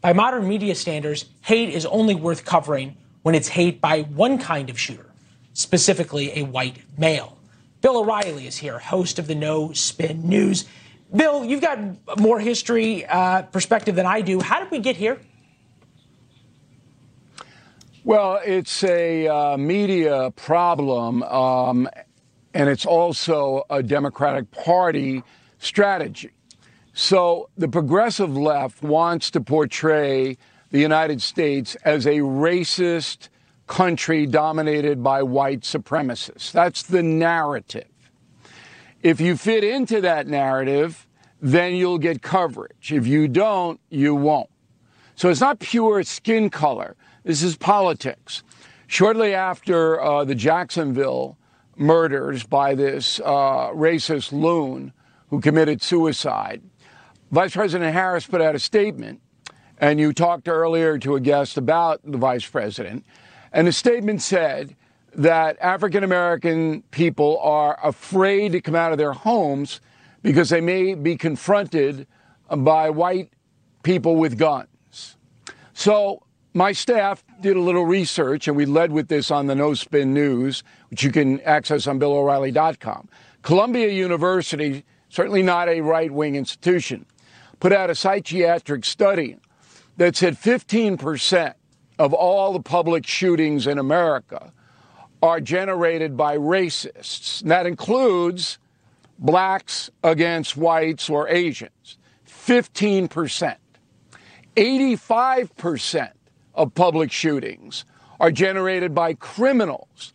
By 0.00 0.12
modern 0.12 0.48
media 0.48 0.74
standards, 0.74 1.26
hate 1.42 1.68
is 1.68 1.86
only 1.86 2.14
worth 2.14 2.44
covering 2.44 2.96
when 3.22 3.34
it's 3.34 3.48
hate 3.48 3.80
by 3.80 4.02
one 4.02 4.38
kind 4.38 4.70
of 4.70 4.78
shooter, 4.78 5.10
specifically 5.52 6.38
a 6.38 6.42
white 6.42 6.78
male. 6.98 7.38
Bill 7.80 7.98
O'Reilly 7.98 8.46
is 8.46 8.58
here, 8.58 8.78
host 8.78 9.18
of 9.18 9.26
the 9.26 9.34
No 9.34 9.72
Spin 9.72 10.28
News. 10.28 10.66
Bill, 11.14 11.44
you've 11.44 11.60
got 11.60 11.78
more 12.18 12.40
history 12.40 13.04
uh, 13.06 13.42
perspective 13.42 13.96
than 13.96 14.06
I 14.06 14.20
do. 14.20 14.40
How 14.40 14.60
did 14.60 14.70
we 14.70 14.78
get 14.78 14.96
here? 14.96 15.18
Well, 18.04 18.40
it's 18.44 18.82
a 18.82 19.28
uh, 19.28 19.56
media 19.56 20.32
problem, 20.34 21.22
um, 21.22 21.88
and 22.54 22.68
it's 22.68 22.86
also 22.86 23.64
a 23.70 23.82
Democratic 23.82 24.50
Party 24.50 25.22
strategy. 25.58 26.30
So 26.94 27.48
the 27.56 27.68
progressive 27.68 28.36
left 28.36 28.82
wants 28.82 29.30
to 29.30 29.40
portray 29.40 30.36
the 30.72 30.80
United 30.80 31.22
States 31.22 31.76
as 31.84 32.06
a 32.06 32.18
racist 32.18 33.28
country 33.66 34.26
dominated 34.26 35.02
by 35.02 35.22
white 35.22 35.60
supremacists. 35.60 36.50
That's 36.50 36.82
the 36.82 37.02
narrative. 37.02 37.88
If 39.02 39.20
you 39.20 39.36
fit 39.36 39.64
into 39.64 40.00
that 40.00 40.26
narrative, 40.26 41.06
then 41.40 41.74
you'll 41.74 41.98
get 41.98 42.22
coverage. 42.22 42.92
If 42.92 43.06
you 43.06 43.28
don't, 43.28 43.80
you 43.90 44.14
won't. 44.14 44.48
So 45.14 45.28
it's 45.28 45.40
not 45.40 45.60
pure 45.60 46.02
skin 46.04 46.48
color. 46.48 46.96
This 47.22 47.42
is 47.42 47.56
politics. 47.56 48.42
Shortly 48.86 49.34
after 49.34 50.00
uh, 50.00 50.24
the 50.24 50.34
Jacksonville 50.34 51.36
murders 51.76 52.44
by 52.44 52.74
this 52.74 53.20
uh, 53.20 53.70
racist 53.74 54.32
loon 54.32 54.92
who 55.28 55.40
committed 55.40 55.82
suicide, 55.82 56.62
Vice 57.30 57.54
President 57.54 57.92
Harris 57.92 58.26
put 58.26 58.40
out 58.40 58.54
a 58.54 58.58
statement 58.58 59.20
and 59.82 59.98
you 59.98 60.12
talked 60.12 60.46
earlier 60.46 60.96
to 60.96 61.16
a 61.16 61.20
guest 61.20 61.58
about 61.58 62.00
the 62.04 62.16
vice 62.16 62.46
president. 62.46 63.04
And 63.52 63.66
the 63.66 63.72
statement 63.72 64.22
said 64.22 64.76
that 65.16 65.58
African 65.60 66.04
American 66.04 66.82
people 66.92 67.38
are 67.40 67.78
afraid 67.82 68.52
to 68.52 68.60
come 68.60 68.76
out 68.76 68.92
of 68.92 68.98
their 68.98 69.12
homes 69.12 69.80
because 70.22 70.50
they 70.50 70.60
may 70.60 70.94
be 70.94 71.16
confronted 71.16 72.06
by 72.48 72.90
white 72.90 73.32
people 73.82 74.14
with 74.14 74.38
guns. 74.38 75.16
So 75.74 76.22
my 76.54 76.70
staff 76.70 77.24
did 77.40 77.56
a 77.56 77.60
little 77.60 77.84
research, 77.84 78.46
and 78.46 78.56
we 78.56 78.66
led 78.66 78.92
with 78.92 79.08
this 79.08 79.32
on 79.32 79.48
the 79.48 79.54
No 79.56 79.74
Spin 79.74 80.14
News, 80.14 80.62
which 80.90 81.02
you 81.02 81.10
can 81.10 81.40
access 81.40 81.88
on 81.88 81.98
BillO'Reilly.com. 81.98 83.08
Columbia 83.42 83.88
University, 83.88 84.84
certainly 85.08 85.42
not 85.42 85.68
a 85.68 85.80
right 85.80 86.12
wing 86.12 86.36
institution, 86.36 87.04
put 87.58 87.72
out 87.72 87.90
a 87.90 87.96
psychiatric 87.96 88.84
study 88.84 89.38
that 90.02 90.16
said 90.16 90.36
15% 90.36 91.54
of 92.00 92.12
all 92.12 92.52
the 92.52 92.60
public 92.60 93.06
shootings 93.06 93.68
in 93.68 93.78
America 93.78 94.52
are 95.22 95.40
generated 95.40 96.16
by 96.16 96.36
racists. 96.36 97.40
And 97.42 97.52
that 97.52 97.66
includes 97.66 98.58
blacks 99.20 99.92
against 100.02 100.56
whites 100.56 101.08
or 101.08 101.28
Asians, 101.28 101.98
15%. 102.28 103.54
85% 104.56 106.10
of 106.56 106.74
public 106.74 107.12
shootings 107.12 107.84
are 108.18 108.32
generated 108.32 108.96
by 108.96 109.14
criminals, 109.14 110.12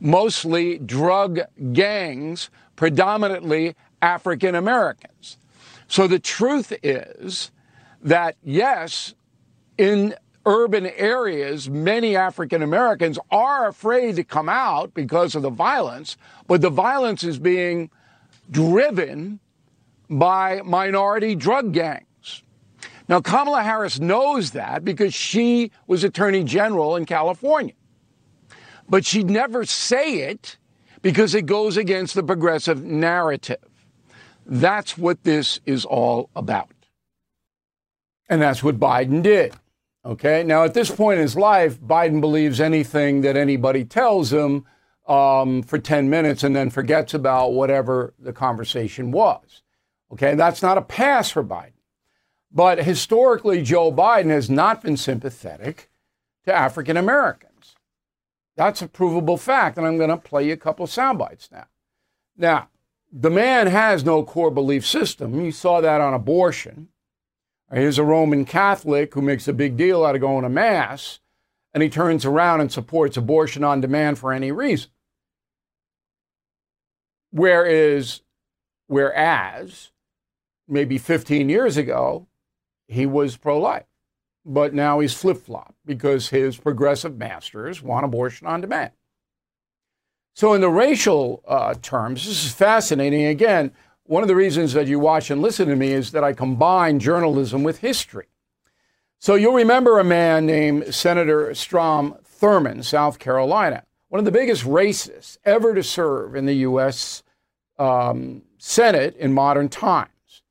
mostly 0.00 0.78
drug 0.78 1.38
gangs, 1.72 2.50
predominantly 2.74 3.76
African 4.02 4.56
Americans. 4.56 5.38
So 5.86 6.08
the 6.08 6.18
truth 6.18 6.72
is 6.82 7.52
that, 8.02 8.36
yes, 8.42 9.14
in 9.78 10.14
urban 10.44 10.86
areas, 10.86 11.70
many 11.70 12.16
African 12.16 12.62
Americans 12.62 13.18
are 13.30 13.68
afraid 13.68 14.16
to 14.16 14.24
come 14.24 14.48
out 14.48 14.92
because 14.92 15.34
of 15.34 15.42
the 15.42 15.50
violence, 15.50 16.16
but 16.46 16.60
the 16.60 16.70
violence 16.70 17.22
is 17.22 17.38
being 17.38 17.90
driven 18.50 19.40
by 20.10 20.60
minority 20.64 21.34
drug 21.34 21.72
gangs. 21.72 22.42
Now, 23.08 23.20
Kamala 23.20 23.62
Harris 23.62 24.00
knows 24.00 24.50
that 24.52 24.84
because 24.84 25.14
she 25.14 25.70
was 25.86 26.04
Attorney 26.04 26.44
General 26.44 26.96
in 26.96 27.06
California. 27.06 27.74
But 28.88 29.04
she'd 29.04 29.30
never 29.30 29.64
say 29.64 30.20
it 30.30 30.56
because 31.02 31.34
it 31.34 31.46
goes 31.46 31.76
against 31.76 32.14
the 32.14 32.22
progressive 32.22 32.84
narrative. 32.84 33.58
That's 34.46 34.96
what 34.96 35.24
this 35.24 35.60
is 35.66 35.84
all 35.84 36.30
about. 36.34 36.72
And 38.30 38.40
that's 38.42 38.62
what 38.62 38.78
Biden 38.78 39.22
did. 39.22 39.54
Okay. 40.08 40.42
Now, 40.42 40.64
at 40.64 40.72
this 40.72 40.90
point 40.90 41.18
in 41.18 41.22
his 41.22 41.36
life, 41.36 41.78
Biden 41.78 42.22
believes 42.22 42.60
anything 42.60 43.20
that 43.20 43.36
anybody 43.36 43.84
tells 43.84 44.32
him 44.32 44.64
um, 45.06 45.62
for 45.62 45.78
10 45.78 46.08
minutes 46.08 46.42
and 46.42 46.56
then 46.56 46.70
forgets 46.70 47.12
about 47.12 47.52
whatever 47.52 48.14
the 48.18 48.32
conversation 48.32 49.10
was. 49.12 49.62
Okay. 50.10 50.34
That's 50.34 50.62
not 50.62 50.78
a 50.78 50.82
pass 50.82 51.30
for 51.30 51.44
Biden. 51.44 51.72
But 52.50 52.82
historically, 52.84 53.62
Joe 53.62 53.92
Biden 53.92 54.30
has 54.30 54.48
not 54.48 54.82
been 54.82 54.96
sympathetic 54.96 55.90
to 56.46 56.54
African 56.54 56.96
Americans. 56.96 57.76
That's 58.56 58.80
a 58.80 58.88
provable 58.88 59.36
fact. 59.36 59.76
And 59.76 59.86
I'm 59.86 59.98
going 59.98 60.08
to 60.08 60.16
play 60.16 60.46
you 60.46 60.54
a 60.54 60.56
couple 60.56 60.84
of 60.84 60.90
sound 60.90 61.18
bites 61.18 61.50
now. 61.52 61.66
Now, 62.34 62.70
the 63.12 63.30
man 63.30 63.66
has 63.66 64.04
no 64.04 64.22
core 64.22 64.50
belief 64.50 64.86
system. 64.86 65.38
You 65.44 65.52
saw 65.52 65.82
that 65.82 66.00
on 66.00 66.14
abortion. 66.14 66.88
Here's 67.72 67.98
a 67.98 68.04
Roman 68.04 68.44
Catholic 68.44 69.12
who 69.12 69.20
makes 69.20 69.46
a 69.46 69.52
big 69.52 69.76
deal 69.76 70.04
out 70.04 70.14
of 70.14 70.22
going 70.22 70.42
to 70.42 70.48
Mass, 70.48 71.20
and 71.74 71.82
he 71.82 71.90
turns 71.90 72.24
around 72.24 72.60
and 72.60 72.72
supports 72.72 73.16
abortion 73.16 73.62
on 73.62 73.80
demand 73.80 74.18
for 74.18 74.32
any 74.32 74.50
reason. 74.50 74.90
Whereas, 77.30 78.22
whereas 78.86 79.90
maybe 80.66 80.96
15 80.96 81.50
years 81.50 81.76
ago, 81.76 82.26
he 82.86 83.04
was 83.04 83.36
pro 83.36 83.58
life. 83.60 83.84
But 84.46 84.72
now 84.72 85.00
he's 85.00 85.12
flip 85.12 85.36
flop 85.36 85.74
because 85.84 86.30
his 86.30 86.56
progressive 86.56 87.18
masters 87.18 87.82
want 87.82 88.06
abortion 88.06 88.46
on 88.46 88.62
demand. 88.62 88.92
So, 90.34 90.54
in 90.54 90.62
the 90.62 90.70
racial 90.70 91.42
uh, 91.46 91.74
terms, 91.82 92.24
this 92.24 92.44
is 92.44 92.52
fascinating. 92.52 93.26
Again, 93.26 93.72
one 94.08 94.22
of 94.22 94.28
the 94.28 94.34
reasons 94.34 94.72
that 94.72 94.86
you 94.86 94.98
watch 94.98 95.30
and 95.30 95.42
listen 95.42 95.68
to 95.68 95.76
me 95.76 95.92
is 95.92 96.12
that 96.12 96.24
I 96.24 96.32
combine 96.32 96.98
journalism 96.98 97.62
with 97.62 97.80
history. 97.80 98.26
So, 99.18 99.34
you'll 99.34 99.52
remember 99.52 99.98
a 99.98 100.04
man 100.04 100.46
named 100.46 100.94
Senator 100.94 101.54
Strom 101.54 102.16
Thurmond, 102.24 102.84
South 102.84 103.18
Carolina, 103.18 103.84
one 104.08 104.18
of 104.18 104.24
the 104.24 104.30
biggest 104.30 104.64
racists 104.64 105.36
ever 105.44 105.74
to 105.74 105.82
serve 105.82 106.34
in 106.34 106.46
the 106.46 106.54
U.S. 106.54 107.22
Um, 107.78 108.42
Senate 108.56 109.14
in 109.16 109.34
modern 109.34 109.68
times. 109.68 110.42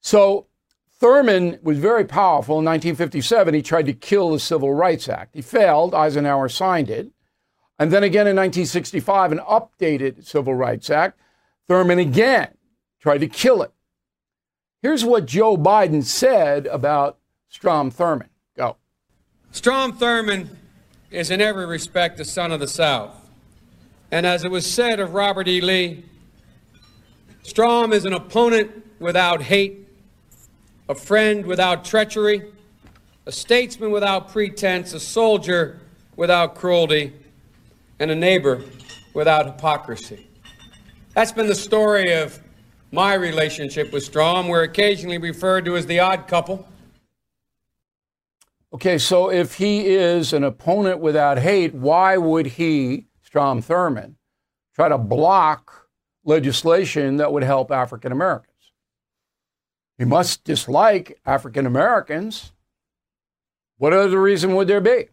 So, 0.00 0.46
Thurmond 0.98 1.62
was 1.62 1.78
very 1.78 2.04
powerful. 2.04 2.58
In 2.58 2.64
1957, 2.64 3.52
he 3.52 3.62
tried 3.62 3.86
to 3.86 3.92
kill 3.92 4.30
the 4.30 4.40
Civil 4.40 4.72
Rights 4.72 5.08
Act. 5.08 5.34
He 5.34 5.42
failed. 5.42 5.94
Eisenhower 5.94 6.48
signed 6.48 6.88
it. 6.88 7.10
And 7.78 7.92
then 7.92 8.02
again 8.02 8.26
in 8.26 8.34
1965, 8.34 9.32
an 9.32 9.38
updated 9.40 10.24
Civil 10.24 10.54
Rights 10.54 10.88
Act. 10.88 11.20
Thurmond 11.68 12.00
again 12.00 12.54
tried 13.00 13.18
to 13.18 13.28
kill 13.28 13.62
it. 13.62 13.72
Here's 14.82 15.04
what 15.04 15.26
Joe 15.26 15.56
Biden 15.56 16.04
said 16.04 16.66
about 16.66 17.18
Strom 17.48 17.90
Thurmond. 17.90 18.28
Go. 18.56 18.76
Strom 19.50 19.98
Thurmond 19.98 20.48
is 21.10 21.30
in 21.30 21.40
every 21.40 21.66
respect 21.66 22.16
the 22.16 22.24
son 22.24 22.52
of 22.52 22.60
the 22.60 22.68
South. 22.68 23.14
And 24.10 24.24
as 24.24 24.44
it 24.44 24.50
was 24.50 24.70
said 24.70 25.00
of 25.00 25.14
Robert 25.14 25.48
E. 25.48 25.60
Lee, 25.60 26.04
Strom 27.42 27.92
is 27.92 28.04
an 28.04 28.12
opponent 28.12 28.84
without 29.00 29.42
hate 29.42 29.88
a 30.88 30.94
friend 30.94 31.44
without 31.44 31.84
treachery, 31.84 32.50
a 33.26 33.32
statesman 33.32 33.90
without 33.90 34.32
pretense, 34.32 34.94
a 34.94 35.00
soldier 35.00 35.80
without 36.16 36.54
cruelty, 36.54 37.12
and 37.98 38.10
a 38.10 38.14
neighbor 38.14 38.62
without 39.12 39.46
hypocrisy. 39.46 40.26
That's 41.14 41.32
been 41.32 41.46
the 41.46 41.54
story 41.54 42.12
of 42.14 42.40
my 42.90 43.14
relationship 43.14 43.92
with 43.92 44.02
Strom. 44.02 44.48
We're 44.48 44.62
occasionally 44.62 45.18
referred 45.18 45.64
to 45.66 45.76
as 45.76 45.86
the 45.86 46.00
odd 46.00 46.26
couple. 46.26 46.66
Okay, 48.72 48.98
so 48.98 49.30
if 49.30 49.54
he 49.54 49.86
is 49.86 50.32
an 50.32 50.44
opponent 50.44 51.00
without 51.00 51.38
hate, 51.38 51.74
why 51.74 52.16
would 52.16 52.46
he, 52.46 53.06
Strom 53.22 53.62
Thurmond, 53.62 54.14
try 54.74 54.88
to 54.88 54.98
block 54.98 55.88
legislation 56.24 57.16
that 57.16 57.32
would 57.32 57.42
help 57.42 57.70
African 57.70 58.12
Americans? 58.12 58.52
He 59.96 60.04
must 60.04 60.44
dislike 60.44 61.18
African 61.24 61.66
Americans. 61.66 62.52
What 63.78 63.92
other 63.92 64.20
reason 64.20 64.54
would 64.54 64.68
there 64.68 64.80
be? 64.80 65.08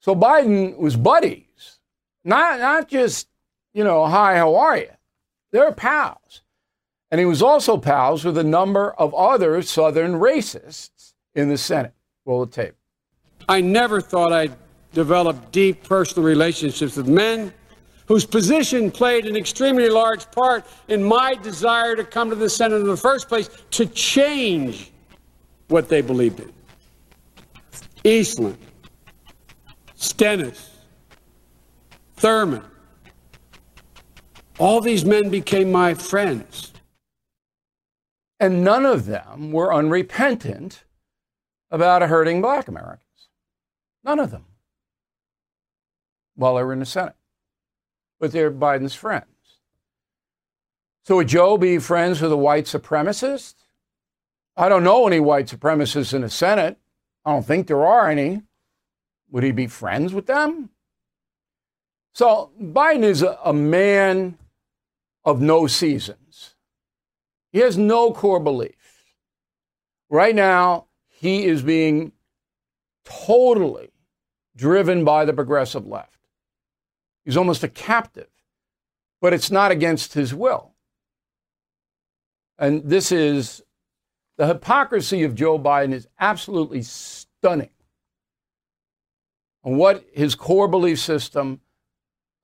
So 0.00 0.14
Biden 0.14 0.76
was 0.76 0.96
buddies, 0.96 1.78
not, 2.24 2.60
not 2.60 2.88
just, 2.88 3.28
you 3.72 3.84
know, 3.84 4.06
hi, 4.06 4.36
how 4.36 4.56
are 4.56 4.76
you? 4.78 4.95
They're 5.56 5.72
pals. 5.72 6.42
And 7.10 7.18
he 7.18 7.24
was 7.24 7.40
also 7.40 7.78
pals 7.78 8.26
with 8.26 8.36
a 8.36 8.44
number 8.44 8.92
of 8.98 9.14
other 9.14 9.62
Southern 9.62 10.16
racists 10.16 11.14
in 11.34 11.48
the 11.48 11.56
Senate. 11.56 11.94
Roll 12.26 12.44
the 12.44 12.52
tape. 12.52 12.74
I 13.48 13.62
never 13.62 14.02
thought 14.02 14.34
I'd 14.34 14.54
develop 14.92 15.52
deep 15.52 15.82
personal 15.82 16.28
relationships 16.28 16.96
with 16.98 17.08
men 17.08 17.54
whose 18.04 18.26
position 18.26 18.90
played 18.90 19.24
an 19.24 19.34
extremely 19.34 19.88
large 19.88 20.30
part 20.30 20.66
in 20.88 21.02
my 21.02 21.34
desire 21.36 21.96
to 21.96 22.04
come 22.04 22.28
to 22.28 22.36
the 22.36 22.50
Senate 22.50 22.82
in 22.82 22.86
the 22.86 22.94
first 22.94 23.26
place 23.26 23.48
to 23.70 23.86
change 23.86 24.92
what 25.68 25.88
they 25.88 26.02
believed 26.02 26.40
in. 26.40 26.52
Eastland, 28.04 28.58
Stennis, 29.94 30.68
Thurmond, 32.18 32.66
all 34.58 34.80
these 34.80 35.04
men 35.04 35.28
became 35.30 35.70
my 35.70 35.94
friends. 35.94 36.72
And 38.38 38.62
none 38.62 38.84
of 38.84 39.06
them 39.06 39.52
were 39.52 39.72
unrepentant 39.72 40.84
about 41.70 42.02
hurting 42.02 42.42
black 42.42 42.68
Americans. 42.68 43.02
None 44.04 44.18
of 44.18 44.30
them. 44.30 44.44
While 46.34 46.56
they 46.56 46.62
were 46.62 46.72
in 46.72 46.80
the 46.80 46.86
Senate 46.86 47.16
but 48.18 48.32
they're 48.32 48.50
Biden's 48.50 48.94
friends. 48.94 49.24
So 51.04 51.16
would 51.16 51.28
Joe 51.28 51.56
be 51.56 51.78
friends 51.78 52.20
with 52.20 52.32
a 52.32 52.36
white 52.36 52.64
supremacist? 52.64 53.54
I 54.56 54.68
don't 54.68 54.84
know 54.84 55.06
any 55.06 55.20
white 55.20 55.46
supremacists 55.46 56.14
in 56.14 56.22
the 56.22 56.30
Senate. 56.30 56.78
I 57.24 57.32
don't 57.32 57.46
think 57.46 57.66
there 57.66 57.84
are 57.84 58.08
any. 58.08 58.42
Would 59.30 59.44
he 59.44 59.52
be 59.52 59.66
friends 59.66 60.12
with 60.12 60.26
them? 60.26 60.70
So 62.14 62.50
Biden 62.60 63.02
is 63.02 63.22
a, 63.22 63.38
a 63.44 63.52
man 63.52 64.38
of 65.26 65.42
no 65.42 65.66
seasons. 65.66 66.54
He 67.52 67.58
has 67.58 67.76
no 67.76 68.12
core 68.12 68.40
belief. 68.40 69.04
Right 70.08 70.34
now, 70.34 70.86
he 71.08 71.44
is 71.44 71.62
being 71.62 72.12
totally 73.04 73.90
driven 74.54 75.04
by 75.04 75.24
the 75.24 75.32
progressive 75.32 75.86
left. 75.86 76.20
He's 77.24 77.36
almost 77.36 77.64
a 77.64 77.68
captive, 77.68 78.28
but 79.20 79.34
it's 79.34 79.50
not 79.50 79.72
against 79.72 80.14
his 80.14 80.32
will. 80.32 80.74
And 82.56 82.84
this 82.84 83.10
is 83.10 83.62
the 84.38 84.46
hypocrisy 84.46 85.24
of 85.24 85.34
Joe 85.34 85.58
Biden 85.58 85.92
is 85.92 86.06
absolutely 86.20 86.82
stunning. 86.82 87.70
And 89.64 89.76
what 89.76 90.04
his 90.12 90.36
core 90.36 90.68
belief 90.68 91.00
system 91.00 91.60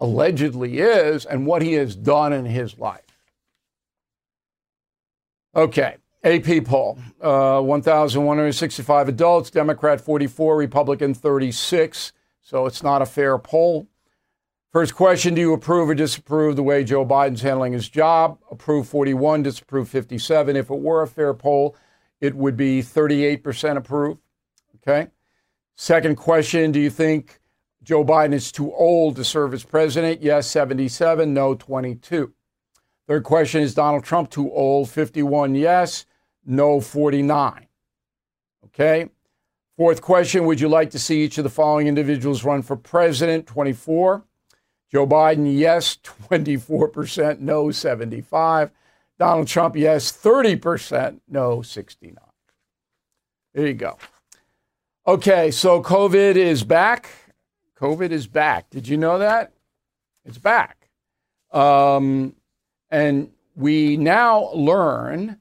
allegedly 0.03 0.81
is 0.81 1.25
and 1.25 1.47
what 1.47 1.62
he 1.62 1.75
has 1.75 1.95
done 1.95 2.33
in 2.33 2.45
his 2.45 2.77
life. 2.77 3.07
Okay, 5.55 5.97
AP 6.25 6.65
poll 6.65 6.99
uh, 7.21 7.61
1,165 7.61 9.09
adults, 9.09 9.51
Democrat 9.51 10.01
44, 10.01 10.57
Republican 10.57 11.15
36. 11.15 12.12
So 12.41 12.67
it's 12.67 12.83
not 12.83 13.01
a 13.01 13.07
fair 13.07 13.38
poll. 13.38 13.87
First 14.73 14.95
question 14.97 15.35
Do 15.35 15.41
you 15.41 15.53
approve 15.53 15.88
or 15.91 15.95
disapprove 15.95 16.57
the 16.57 16.62
way 16.65 16.83
Joe 16.83 17.07
Biden's 17.07 17.43
handling 17.43 17.73
his 17.73 17.88
job? 17.88 18.38
Approve 18.51 18.88
41, 18.88 19.45
disapprove 19.45 19.88
57. 19.88 20.57
If 20.57 20.69
it 20.69 20.81
were 20.81 21.03
a 21.03 21.07
fair 21.07 21.33
poll, 21.33 21.77
it 22.21 22.35
would 22.35 22.57
be 22.57 22.83
38% 22.83 23.77
approve. 23.77 24.19
Okay. 24.77 25.11
Second 25.77 26.17
question 26.17 26.73
Do 26.73 26.81
you 26.81 26.91
think 26.91 27.38
Joe 27.83 28.05
Biden 28.05 28.33
is 28.33 28.53
too 28.53 28.73
old 28.73 29.16
to 29.16 29.25
serve 29.25 29.55
as 29.55 29.64
president? 29.64 30.23
Yes, 30.23 30.47
77. 30.49 31.35
No, 31.35 31.55
22. 31.55 32.33
Third 33.09 33.25
question 33.25 33.62
Is 33.62 33.75
Donald 33.75 34.05
Trump 34.05 34.31
too 34.31 34.51
old? 34.53 34.88
51, 34.88 35.55
yes. 35.55 36.07
No, 36.45 36.81
49. 36.81 37.66
Okay. 38.66 39.09
Fourth 39.77 40.01
question 40.01 40.45
Would 40.47 40.61
you 40.61 40.68
like 40.68 40.90
to 40.90 40.99
see 40.99 41.25
each 41.25 41.38
of 41.38 41.45
the 41.45 41.51
following 41.51 41.88
individuals 41.88 42.45
run 42.45 42.62
for 42.62 42.77
president? 42.77 43.47
24. 43.47 44.25
Joe 44.92 45.07
Biden, 45.07 45.59
yes, 45.59 45.97
24%, 46.31 47.40
no, 47.40 47.71
75. 47.71 48.71
Donald 49.18 49.49
Trump, 49.49 49.75
yes, 49.75 50.12
30%, 50.12 51.21
no, 51.29 51.62
69. 51.62 52.16
There 53.55 53.66
you 53.66 53.75
go. 53.75 53.97
Okay, 55.07 55.51
so 55.51 55.83
COVID 55.83 56.37
is 56.37 56.62
back. 56.62 57.09
COVID 57.83 58.12
is 58.12 58.29
back. 58.29 58.71
Did 58.71 58.87
you 58.87 58.97
know 58.97 59.18
that? 59.18 59.53
It's 60.25 60.38
back. 60.38 60.88
Um, 61.51 62.37
and 62.92 63.33
we 63.57 63.97
now 63.97 64.53
learn 64.53 65.40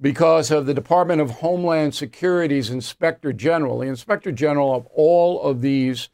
because 0.00 0.50
of 0.50 0.64
the 0.64 0.72
Department 0.72 1.20
of 1.20 1.30
Homeland 1.30 1.94
Security's 1.94 2.70
Inspector 2.70 3.30
General, 3.34 3.80
the 3.80 3.86
Inspector 3.86 4.32
General 4.32 4.74
of 4.74 4.86
all 4.94 5.42
of 5.42 5.60
these 5.60 6.08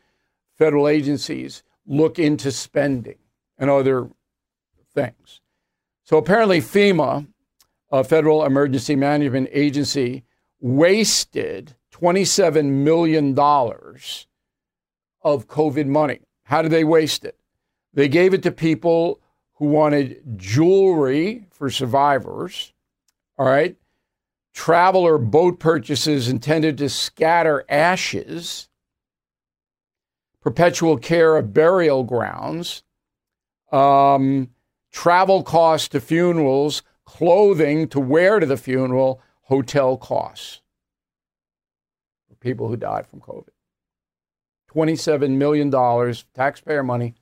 federal 0.58 0.88
agencies 0.88 1.62
look 1.86 2.18
into 2.18 2.50
spending 2.50 3.18
and 3.56 3.70
other 3.70 4.10
things. 4.92 5.40
So 6.02 6.16
apparently, 6.16 6.60
FEMA, 6.60 7.28
a 7.92 8.02
federal 8.02 8.44
emergency 8.44 8.96
management 8.96 9.48
agency, 9.52 10.24
wasted 10.58 11.76
$27 11.92 12.64
million 12.64 13.36
of 15.22 15.48
COVID 15.48 15.86
money. 15.86 16.20
How 16.44 16.62
did 16.62 16.72
they 16.72 16.84
waste 16.84 17.24
it? 17.24 17.38
They 17.92 18.08
gave 18.08 18.34
it 18.34 18.42
to 18.44 18.52
people 18.52 19.20
who 19.54 19.66
wanted 19.66 20.22
jewelry 20.36 21.46
for 21.50 21.70
survivors, 21.70 22.72
all 23.38 23.46
right, 23.46 23.76
travel 24.54 25.02
or 25.02 25.18
boat 25.18 25.58
purchases 25.58 26.28
intended 26.28 26.78
to 26.78 26.88
scatter 26.88 27.64
ashes 27.68 28.68
perpetual 30.40 30.96
care 30.96 31.36
of 31.36 31.52
burial 31.52 32.02
grounds, 32.02 32.82
um, 33.72 34.48
travel 34.90 35.42
costs 35.42 35.88
to 35.88 36.00
funerals, 36.00 36.82
clothing 37.04 37.88
to 37.88 38.00
wear 38.00 38.40
to 38.40 38.46
the 38.46 38.56
funeral, 38.56 39.20
hotel 39.42 39.96
costs 39.96 40.62
for 42.28 42.34
people 42.36 42.68
who 42.68 42.76
died 42.76 43.06
from 43.06 43.20
COVID. 43.20 43.48
$27 44.74 45.30
million 45.30 45.70
taxpayer 46.34 46.82
money. 46.82 47.14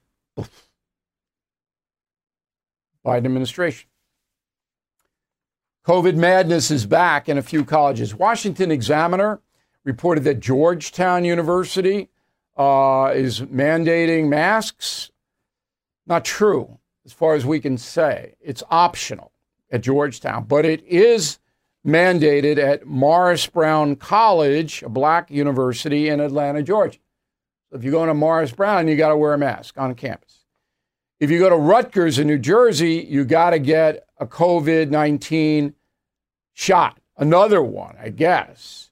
Biden 3.04 3.24
administration. 3.24 3.88
COVID 5.86 6.16
madness 6.16 6.70
is 6.70 6.84
back 6.84 7.28
in 7.28 7.38
a 7.38 7.42
few 7.42 7.64
colleges. 7.64 8.14
Washington 8.14 8.70
Examiner 8.70 9.40
reported 9.84 10.24
that 10.24 10.40
Georgetown 10.40 11.24
University 11.24 12.10
uh, 12.58 13.12
is 13.14 13.40
mandating 13.40 14.28
masks. 14.28 15.10
Not 16.06 16.24
true, 16.24 16.78
as 17.06 17.12
far 17.12 17.34
as 17.34 17.46
we 17.46 17.60
can 17.60 17.78
say. 17.78 18.34
It's 18.40 18.62
optional 18.70 19.32
at 19.70 19.80
Georgetown, 19.80 20.44
but 20.44 20.66
it 20.66 20.84
is 20.84 21.38
mandated 21.86 22.58
at 22.58 22.86
Morris 22.86 23.46
Brown 23.46 23.96
College, 23.96 24.82
a 24.82 24.88
black 24.90 25.30
university 25.30 26.08
in 26.08 26.20
Atlanta, 26.20 26.62
Georgia. 26.62 26.98
If 27.72 27.84
you 27.84 27.90
go 27.90 28.06
to 28.06 28.14
Morris 28.14 28.52
Brown, 28.52 28.88
you 28.88 28.96
got 28.96 29.10
to 29.10 29.16
wear 29.16 29.34
a 29.34 29.38
mask 29.38 29.78
on 29.78 29.94
campus. 29.94 30.44
If 31.20 31.30
you 31.30 31.38
go 31.38 31.50
to 31.50 31.56
Rutgers 31.56 32.18
in 32.18 32.26
New 32.26 32.38
Jersey, 32.38 33.06
you 33.08 33.24
got 33.24 33.50
to 33.50 33.58
get 33.58 34.06
a 34.18 34.26
COVID 34.26 34.90
19 34.90 35.74
shot, 36.54 36.98
another 37.16 37.62
one, 37.62 37.96
I 38.00 38.08
guess 38.10 38.88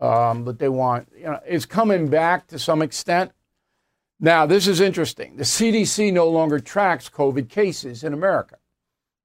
um, 0.00 0.44
but 0.44 0.58
they 0.58 0.68
want, 0.68 1.08
you 1.16 1.24
know, 1.24 1.40
it's 1.46 1.66
coming 1.66 2.08
back 2.08 2.46
to 2.48 2.58
some 2.58 2.82
extent. 2.82 3.32
Now, 4.20 4.46
this 4.46 4.66
is 4.66 4.80
interesting. 4.80 5.36
The 5.36 5.44
CDC 5.44 6.12
no 6.12 6.28
longer 6.28 6.58
tracks 6.58 7.08
COVID 7.08 7.48
cases 7.48 8.04
in 8.04 8.12
America. 8.12 8.56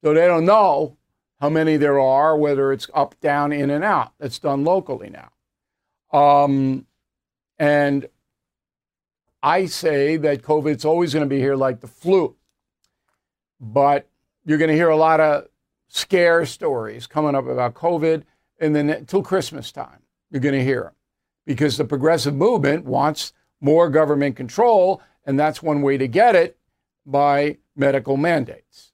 So 0.03 0.13
they 0.13 0.27
don't 0.27 0.45
know 0.45 0.97
how 1.39 1.49
many 1.49 1.77
there 1.77 1.99
are, 1.99 2.37
whether 2.37 2.71
it's 2.71 2.89
up, 2.93 3.19
down, 3.19 3.51
in, 3.51 3.69
and 3.69 3.83
out. 3.83 4.13
That's 4.19 4.39
done 4.39 4.63
locally 4.63 5.09
now. 5.09 5.31
Um, 6.17 6.85
and 7.57 8.07
I 9.43 9.65
say 9.65 10.17
that 10.17 10.43
COVID's 10.43 10.85
always 10.85 11.13
going 11.13 11.27
to 11.27 11.29
be 11.29 11.39
here 11.39 11.55
like 11.55 11.79
the 11.79 11.87
flu. 11.87 12.35
But 13.59 14.07
you're 14.45 14.57
going 14.57 14.69
to 14.69 14.75
hear 14.75 14.89
a 14.89 14.97
lot 14.97 15.19
of 15.19 15.47
scare 15.87 16.45
stories 16.45 17.07
coming 17.07 17.35
up 17.35 17.47
about 17.47 17.73
COVID 17.73 18.23
and 18.59 18.75
then 18.75 18.89
until 18.89 19.21
Christmas 19.21 19.71
time 19.71 19.99
you're 20.29 20.41
going 20.41 20.57
to 20.57 20.63
hear 20.63 20.83
them 20.83 20.93
because 21.45 21.77
the 21.77 21.85
progressive 21.85 22.33
movement 22.33 22.85
wants 22.85 23.33
more 23.59 23.89
government 23.89 24.35
control, 24.35 25.01
and 25.25 25.39
that's 25.39 25.61
one 25.61 25.81
way 25.81 25.97
to 25.97 26.07
get 26.07 26.35
it 26.35 26.57
by 27.05 27.57
medical 27.75 28.17
mandates. 28.17 28.91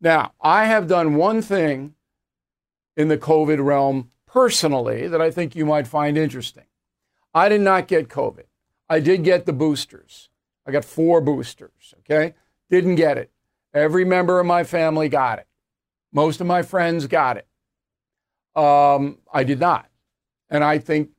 Now, 0.00 0.32
I 0.40 0.64
have 0.66 0.86
done 0.86 1.16
one 1.16 1.42
thing 1.42 1.94
in 2.96 3.08
the 3.08 3.18
COVID 3.18 3.62
realm 3.62 4.10
personally 4.26 5.08
that 5.08 5.20
I 5.20 5.30
think 5.30 5.54
you 5.54 5.66
might 5.66 5.86
find 5.86 6.16
interesting. 6.16 6.64
I 7.34 7.48
did 7.48 7.60
not 7.60 7.88
get 7.88 8.08
COVID. 8.08 8.44
I 8.90 8.98
did 8.98 9.22
get 9.22 9.46
the 9.46 9.52
boosters. 9.52 10.28
I 10.66 10.72
got 10.72 10.84
four 10.84 11.20
boosters, 11.20 11.94
okay? 12.00 12.34
Didn't 12.68 12.96
get 12.96 13.18
it. 13.18 13.30
Every 13.72 14.04
member 14.04 14.40
of 14.40 14.46
my 14.46 14.64
family 14.64 15.08
got 15.08 15.38
it. 15.38 15.46
Most 16.12 16.40
of 16.40 16.48
my 16.48 16.62
friends 16.62 17.06
got 17.06 17.36
it. 17.36 17.46
Um, 18.60 19.18
I 19.32 19.44
did 19.44 19.60
not. 19.60 19.88
And 20.50 20.64
I 20.64 20.78
think 20.78 21.10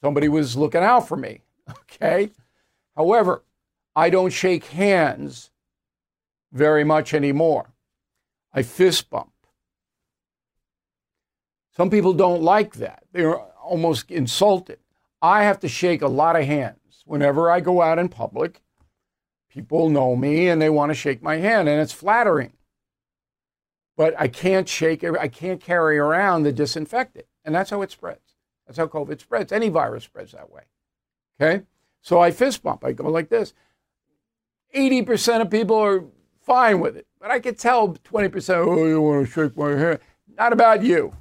somebody 0.00 0.26
was 0.28 0.56
looking 0.56 0.82
out 0.82 1.06
for 1.06 1.16
me. 1.16 1.42
Okay. 2.00 2.30
However, 2.96 3.44
I 3.94 4.08
don't 4.08 4.32
shake 4.32 4.64
hands 4.66 5.50
very 6.52 6.84
much 6.84 7.12
anymore. 7.12 7.72
I 8.54 8.62
fist 8.62 9.10
bump. 9.10 9.32
Some 11.76 11.90
people 11.90 12.14
don't 12.14 12.40
like 12.40 12.76
that. 12.76 13.02
They're 13.12 13.36
almost 13.36 14.10
insulted. 14.10 14.78
I 15.20 15.42
have 15.42 15.60
to 15.60 15.68
shake 15.68 16.00
a 16.00 16.08
lot 16.08 16.36
of 16.36 16.44
hands 16.46 16.87
whenever 17.08 17.50
I 17.50 17.60
go 17.60 17.80
out 17.80 17.98
in 17.98 18.08
public. 18.08 18.62
People 19.48 19.88
know 19.88 20.14
me 20.14 20.48
and 20.48 20.60
they 20.60 20.68
want 20.68 20.90
to 20.90 20.94
shake 20.94 21.22
my 21.22 21.36
hand, 21.36 21.68
and 21.68 21.80
it's 21.80 21.92
flattering. 21.92 22.52
But 23.96 24.14
I 24.18 24.28
can't 24.28 24.68
shake, 24.68 25.02
I 25.02 25.26
can't 25.26 25.60
carry 25.60 25.98
around 25.98 26.42
the 26.42 26.52
disinfectant, 26.52 27.26
and 27.44 27.54
that's 27.54 27.70
how 27.70 27.82
it 27.82 27.90
spreads. 27.90 28.36
That's 28.66 28.78
how 28.78 28.86
COVID 28.86 29.20
spreads. 29.20 29.50
Any 29.50 29.70
virus 29.70 30.04
spreads 30.04 30.32
that 30.32 30.50
way. 30.50 30.64
Okay? 31.40 31.64
So 32.02 32.20
I 32.20 32.30
fist 32.30 32.62
bump. 32.62 32.84
I 32.84 32.92
go 32.92 33.08
like 33.08 33.30
this. 33.30 33.54
80% 34.76 35.40
of 35.40 35.50
people 35.50 35.76
are 35.76 36.04
fine 36.42 36.78
with 36.78 36.96
it. 36.96 37.06
But 37.18 37.30
I 37.30 37.40
could 37.40 37.58
tell 37.58 37.94
20%, 37.94 38.54
oh, 38.54 38.86
you 38.86 39.00
want 39.00 39.26
to 39.26 39.32
shake 39.32 39.56
my 39.56 39.70
hand. 39.70 39.98
Not 40.36 40.52
about 40.52 40.84
you. 40.84 41.16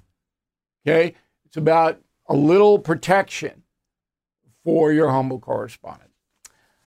Okay? 0.86 1.16
It's 1.46 1.58
about 1.58 2.02
a 2.28 2.36
little 2.36 2.78
protection 2.78 3.64
for 4.68 4.92
your 4.92 5.10
humble 5.10 5.40
correspondent. 5.40 6.07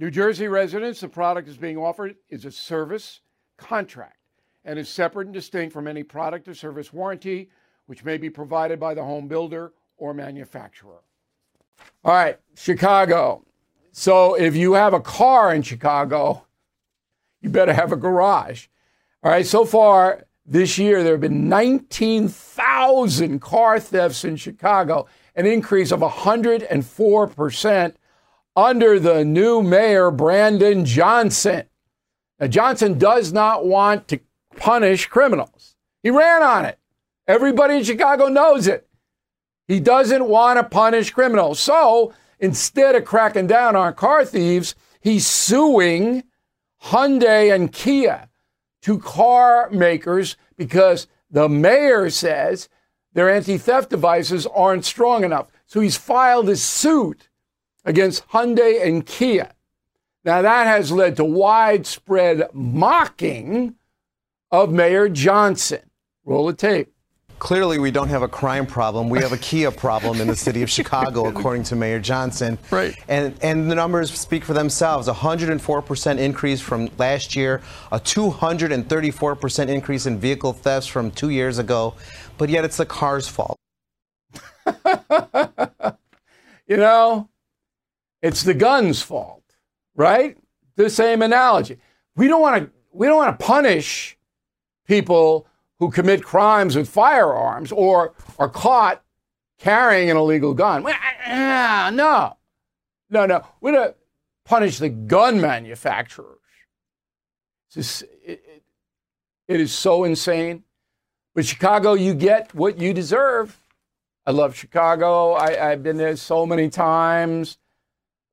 New 0.00 0.10
Jersey 0.10 0.48
residents, 0.48 1.00
the 1.00 1.08
product 1.10 1.46
is 1.46 1.58
being 1.58 1.76
offered 1.76 2.16
is 2.30 2.46
a 2.46 2.50
service 2.50 3.20
contract 3.58 4.16
and 4.64 4.78
is 4.78 4.88
separate 4.88 5.26
and 5.26 5.34
distinct 5.34 5.74
from 5.74 5.86
any 5.86 6.02
product 6.02 6.48
or 6.48 6.54
service 6.54 6.90
warranty, 6.90 7.50
which 7.84 8.02
may 8.02 8.16
be 8.16 8.30
provided 8.30 8.80
by 8.80 8.94
the 8.94 9.04
home 9.04 9.28
builder 9.28 9.74
or 9.98 10.14
manufacturer. 10.14 11.02
All 12.02 12.14
right, 12.14 12.38
Chicago. 12.56 13.44
So 13.92 14.32
if 14.36 14.56
you 14.56 14.72
have 14.72 14.94
a 14.94 15.00
car 15.00 15.54
in 15.54 15.60
Chicago, 15.60 16.46
you 17.42 17.50
better 17.50 17.74
have 17.74 17.92
a 17.92 17.96
garage. 17.96 18.68
All 19.22 19.30
right, 19.30 19.46
so 19.46 19.66
far 19.66 20.24
this 20.46 20.78
year, 20.78 21.02
there 21.02 21.12
have 21.12 21.20
been 21.20 21.50
19,000 21.50 23.38
car 23.38 23.78
thefts 23.78 24.24
in 24.24 24.36
Chicago, 24.36 25.06
an 25.36 25.44
increase 25.44 25.92
of 25.92 26.00
104% 26.00 27.94
under 28.60 29.00
the 29.00 29.24
new 29.24 29.62
mayor, 29.62 30.10
Brandon 30.10 30.84
Johnson. 30.84 31.64
Now, 32.38 32.46
Johnson 32.46 32.98
does 32.98 33.32
not 33.32 33.66
want 33.66 34.08
to 34.08 34.20
punish 34.56 35.06
criminals. 35.06 35.76
He 36.02 36.10
ran 36.10 36.42
on 36.42 36.64
it. 36.66 36.78
Everybody 37.26 37.76
in 37.76 37.84
Chicago 37.84 38.28
knows 38.28 38.66
it. 38.66 38.86
He 39.66 39.80
doesn't 39.80 40.26
want 40.26 40.58
to 40.58 40.64
punish 40.64 41.10
criminals. 41.10 41.60
So 41.60 42.12
instead 42.38 42.94
of 42.94 43.04
cracking 43.04 43.46
down 43.46 43.76
on 43.76 43.94
car 43.94 44.24
thieves, 44.24 44.74
he's 45.00 45.26
suing 45.26 46.24
Hyundai 46.84 47.54
and 47.54 47.72
Kia, 47.72 48.28
two 48.82 48.98
car 48.98 49.70
makers, 49.70 50.36
because 50.56 51.06
the 51.30 51.48
mayor 51.48 52.10
says 52.10 52.68
their 53.12 53.30
anti 53.30 53.58
theft 53.58 53.90
devices 53.90 54.46
aren't 54.46 54.84
strong 54.84 55.24
enough. 55.24 55.50
So 55.66 55.80
he's 55.80 55.96
filed 55.96 56.48
a 56.48 56.56
suit 56.56 57.28
against 57.84 58.26
Hyundai 58.28 58.84
and 58.84 59.04
Kia. 59.06 59.52
Now, 60.24 60.42
that 60.42 60.66
has 60.66 60.92
led 60.92 61.16
to 61.16 61.24
widespread 61.24 62.48
mocking 62.52 63.76
of 64.50 64.70
Mayor 64.70 65.08
Johnson. 65.08 65.80
Roll 66.24 66.46
the 66.46 66.52
tape. 66.52 66.92
Clearly, 67.38 67.78
we 67.78 67.90
don't 67.90 68.10
have 68.10 68.20
a 68.20 68.28
crime 68.28 68.66
problem. 68.66 69.08
We 69.08 69.20
have 69.20 69.32
a 69.32 69.38
Kia 69.38 69.70
problem 69.70 70.20
in 70.20 70.26
the 70.26 70.36
city 70.36 70.62
of 70.62 70.68
Chicago, 70.78 71.26
according 71.26 71.62
to 71.64 71.76
Mayor 71.76 71.98
Johnson. 71.98 72.58
Right. 72.70 72.94
And, 73.08 73.34
and 73.40 73.70
the 73.70 73.74
numbers 73.74 74.12
speak 74.12 74.44
for 74.44 74.52
themselves 74.52 75.08
104% 75.08 76.18
increase 76.18 76.60
from 76.60 76.90
last 76.98 77.34
year, 77.34 77.62
a 77.90 77.98
234% 77.98 79.68
increase 79.68 80.04
in 80.04 80.18
vehicle 80.18 80.52
thefts 80.52 80.86
from 80.86 81.10
two 81.10 81.30
years 81.30 81.58
ago. 81.58 81.94
But 82.36 82.50
yet, 82.50 82.66
it's 82.66 82.76
the 82.76 82.84
car's 82.84 83.26
fault. 83.26 83.56
you 86.66 86.76
know, 86.76 87.30
it's 88.22 88.42
the 88.42 88.54
gun's 88.54 89.02
fault, 89.02 89.42
right? 89.94 90.36
The 90.76 90.90
same 90.90 91.22
analogy. 91.22 91.78
We 92.16 92.28
don't 92.28 92.40
want 92.40 92.64
to 92.64 92.70
we 92.92 93.06
don't 93.06 93.16
want 93.16 93.38
to 93.38 93.44
punish 93.44 94.18
people 94.86 95.46
who 95.78 95.90
commit 95.90 96.22
crimes 96.22 96.76
with 96.76 96.88
firearms 96.88 97.72
or 97.72 98.14
are 98.38 98.48
caught 98.48 99.02
carrying 99.58 100.10
an 100.10 100.16
illegal 100.16 100.54
gun. 100.54 100.84
Uh, 100.86 101.90
no, 101.94 102.36
no, 103.08 103.26
no. 103.26 103.46
We 103.60 103.70
don't 103.70 103.96
punish 104.44 104.78
the 104.78 104.88
gun 104.88 105.40
manufacturers. 105.40 106.38
Just, 107.72 108.02
it, 108.02 108.42
it, 108.44 108.62
it 109.46 109.60
is 109.60 109.72
so 109.72 110.04
insane. 110.04 110.64
But 111.34 111.46
Chicago, 111.46 111.94
you 111.94 112.14
get 112.14 112.52
what 112.54 112.78
you 112.78 112.92
deserve. 112.92 113.62
I 114.26 114.32
love 114.32 114.56
Chicago. 114.56 115.32
I, 115.32 115.70
I've 115.70 115.82
been 115.82 115.96
there 115.96 116.16
so 116.16 116.44
many 116.44 116.68
times. 116.68 117.58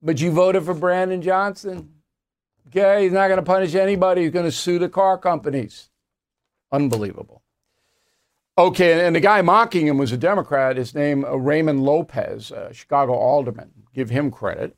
But 0.02 0.22
you 0.22 0.32
voted 0.32 0.64
for 0.64 0.74
Brandon 0.74 1.22
Johnson. 1.22 1.94
Okay, 2.68 3.04
he's 3.04 3.14
not 3.14 3.28
going 3.28 3.38
to 3.38 3.44
punish 3.44 3.76
anybody. 3.76 4.24
He's 4.24 4.32
going 4.32 4.46
to 4.46 4.52
sue 4.52 4.78
the 4.78 4.90
car 4.90 5.18
companies. 5.18 5.90
Unbelievable. 6.72 7.42
Okay, 8.58 9.06
and 9.06 9.16
the 9.16 9.20
guy 9.20 9.42
mocking 9.42 9.88
him 9.88 9.98
was 9.98 10.12
a 10.12 10.18
Democrat. 10.18 10.78
His 10.78 10.96
name 10.96 11.24
uh, 11.24 11.36
Raymond 11.36 11.84
Lopez, 11.84 12.52
uh, 12.52 12.74
Chicago 12.74 13.14
alderman. 13.14 13.72
Give 13.94 14.10
him 14.10 14.32
credit. 14.32 14.76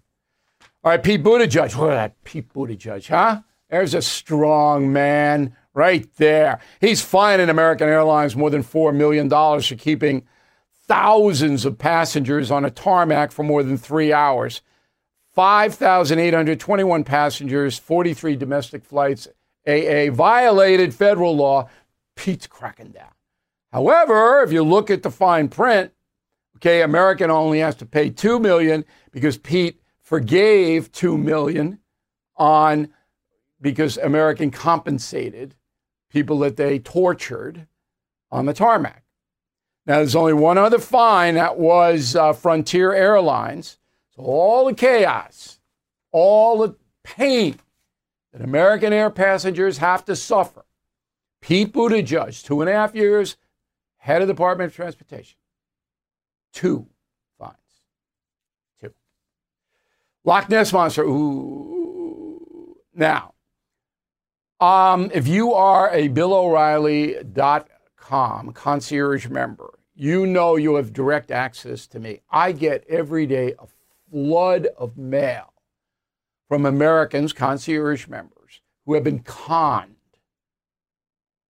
All 0.83 0.91
right, 0.91 1.01
Pete 1.01 1.23
Buttigieg. 1.23 1.75
What 1.75 1.87
that 1.87 2.23
Pete 2.23 2.53
Buttigieg, 2.53 3.07
huh? 3.07 3.41
There's 3.69 3.93
a 3.93 4.01
strong 4.01 4.91
man 4.91 5.55
right 5.73 6.07
there. 6.17 6.59
He's 6.81 7.01
fining 7.01 7.49
American 7.49 7.87
Airlines 7.87 8.35
more 8.35 8.49
than 8.49 8.63
$4 8.63 8.93
million 8.95 9.29
for 9.29 9.75
keeping 9.75 10.25
thousands 10.87 11.65
of 11.65 11.77
passengers 11.77 12.51
on 12.51 12.65
a 12.65 12.71
tarmac 12.71 13.31
for 13.31 13.43
more 13.43 13.63
than 13.63 13.77
three 13.77 14.11
hours. 14.11 14.61
5,821 15.39 17.05
passengers, 17.05 17.79
43 17.79 18.35
domestic 18.35 18.83
flights. 18.83 19.25
AA 19.65 20.11
violated 20.11 20.93
federal 20.93 21.33
law. 21.33 21.69
Pete's 22.17 22.45
cracking 22.45 22.91
down. 22.91 23.13
However, 23.71 24.43
if 24.43 24.51
you 24.51 24.63
look 24.63 24.89
at 24.89 25.01
the 25.01 25.09
fine 25.09 25.47
print, 25.47 25.93
okay, 26.57 26.81
American 26.81 27.31
only 27.31 27.59
has 27.59 27.75
to 27.75 27.85
pay 27.85 28.09
2 28.09 28.37
million 28.37 28.83
because 29.11 29.37
Pete 29.37 29.81
forgave 30.01 30.91
2 30.91 31.17
million 31.17 31.79
on 32.35 32.89
because 33.61 33.95
American 33.97 34.51
compensated 34.51 35.55
people 36.09 36.39
that 36.39 36.57
they 36.57 36.79
tortured 36.79 37.65
on 38.29 38.45
the 38.45 38.53
tarmac. 38.53 39.05
Now, 39.85 39.99
there's 39.99 40.17
only 40.17 40.33
one 40.33 40.57
other 40.57 40.79
fine 40.79 41.35
that 41.35 41.57
was 41.57 42.17
uh, 42.17 42.33
Frontier 42.33 42.91
Airlines. 42.91 43.78
All 44.19 44.65
the 44.65 44.73
chaos, 44.73 45.59
all 46.11 46.57
the 46.59 46.75
pain 47.03 47.59
that 48.33 48.41
American 48.41 48.91
air 48.91 49.09
passengers 49.09 49.77
have 49.77 50.03
to 50.05 50.15
suffer. 50.15 50.65
Pete 51.41 51.71
Buttigieg, 51.71 52.43
two 52.43 52.61
and 52.61 52.69
a 52.69 52.73
half 52.73 52.93
years, 52.93 53.37
head 53.97 54.21
of 54.21 54.27
the 54.27 54.33
Department 54.33 54.71
of 54.71 54.75
Transportation. 54.75 55.37
Two 56.51 56.87
fines. 57.37 57.55
Two. 58.81 58.91
Loch 60.25 60.49
Ness 60.49 60.73
Monster. 60.73 61.03
Ooh. 61.03 62.75
Now, 62.93 63.35
um, 64.59 65.09
if 65.13 65.27
you 65.27 65.53
are 65.53 65.89
a 65.93 66.09
BillO'Reilly.com 66.09 68.51
concierge 68.51 69.29
member, 69.29 69.79
you 69.95 70.25
know 70.25 70.57
you 70.57 70.75
have 70.75 70.91
direct 70.91 71.31
access 71.31 71.87
to 71.87 71.99
me. 71.99 72.19
I 72.29 72.51
get 72.51 72.83
every 72.89 73.25
day 73.25 73.53
a 73.57 73.65
flood 74.11 74.67
of 74.77 74.97
mail 74.97 75.53
from 76.47 76.65
Americans, 76.65 77.33
concierge 77.33 78.07
members, 78.07 78.61
who 78.85 78.95
have 78.95 79.03
been 79.03 79.19
conned, 79.19 79.95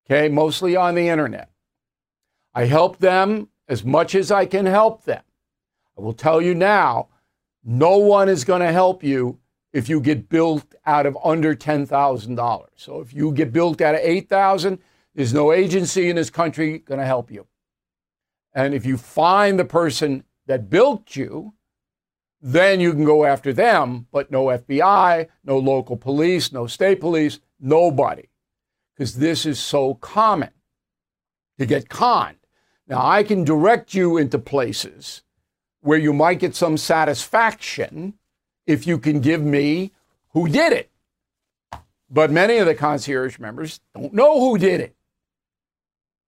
okay, 0.06 0.28
mostly 0.28 0.76
on 0.76 0.96
the 0.96 1.08
internet. 1.08 1.50
I 2.54 2.66
help 2.66 2.98
them 2.98 3.50
as 3.68 3.86
much 3.86 4.16
as 4.16 4.32
I 4.32 4.46
can 4.46 4.66
help 4.66 5.06
them. 5.06 5.24
I 5.98 6.02
will 6.02 6.14
tell 6.14 6.42
you 6.42 6.56
now 6.56 7.08
no 7.64 7.98
one 7.98 8.30
is 8.30 8.44
going 8.44 8.62
to 8.62 8.72
help 8.72 9.04
you 9.04 9.40
if 9.72 9.88
you 9.88 10.02
get 10.02 10.30
built 10.30 10.74
out 10.86 11.06
of 11.06 11.18
under 11.24 11.56
$10,000. 11.56 12.66
So 12.76 13.00
if 13.00 13.14
you 13.14 13.32
get 13.32 13.54
built 13.54 13.82
out 13.82 13.96
of 13.96 14.02
8,000, 14.02 14.80
there's 15.14 15.34
no 15.34 15.52
agency 15.52 16.10
in 16.10 16.16
this 16.16 16.30
country 16.30 16.80
going 16.80 17.00
to 17.00 17.06
help 17.06 17.30
you. 17.30 17.46
And 18.54 18.74
if 18.74 18.86
you 18.86 18.98
find 18.98 19.60
the 19.60 19.66
person 19.66 20.24
that 20.48 20.70
built 20.70 21.16
you, 21.16 21.54
then 22.42 22.80
you 22.80 22.94
can 22.94 23.04
go 23.04 23.26
after 23.26 23.52
them, 23.52 24.08
but 24.12 24.32
no 24.32 24.46
FBI, 24.46 25.28
no 25.44 25.58
local 25.58 25.98
police, 25.98 26.52
no 26.52 26.68
state 26.68 27.00
police, 27.00 27.40
nobody. 27.60 28.30
Because 28.94 29.16
this 29.16 29.46
is 29.46 29.60
so 29.60 29.96
common 29.96 30.52
to 31.58 31.66
get 31.66 31.90
conned. 31.90 32.38
Now, 32.88 33.06
I 33.06 33.24
can 33.24 33.44
direct 33.44 33.94
you 33.94 34.18
into 34.18 34.40
places 34.40 35.24
where 35.82 35.98
you 35.98 36.14
might 36.14 36.40
get 36.40 36.56
some 36.56 36.78
satisfaction 36.78 38.16
if 38.66 38.88
you 38.88 38.98
can 38.98 39.20
give 39.20 39.42
me 39.42 39.92
who 40.30 40.48
did 40.48 40.74
it. 40.74 40.92
But 42.10 42.32
many 42.32 42.58
of 42.58 42.66
the 42.66 42.76
concierge 42.76 43.38
members 43.38 43.80
don't 43.94 44.14
know 44.14 44.40
who 44.40 44.58
did 44.58 44.82
it. 44.82 44.96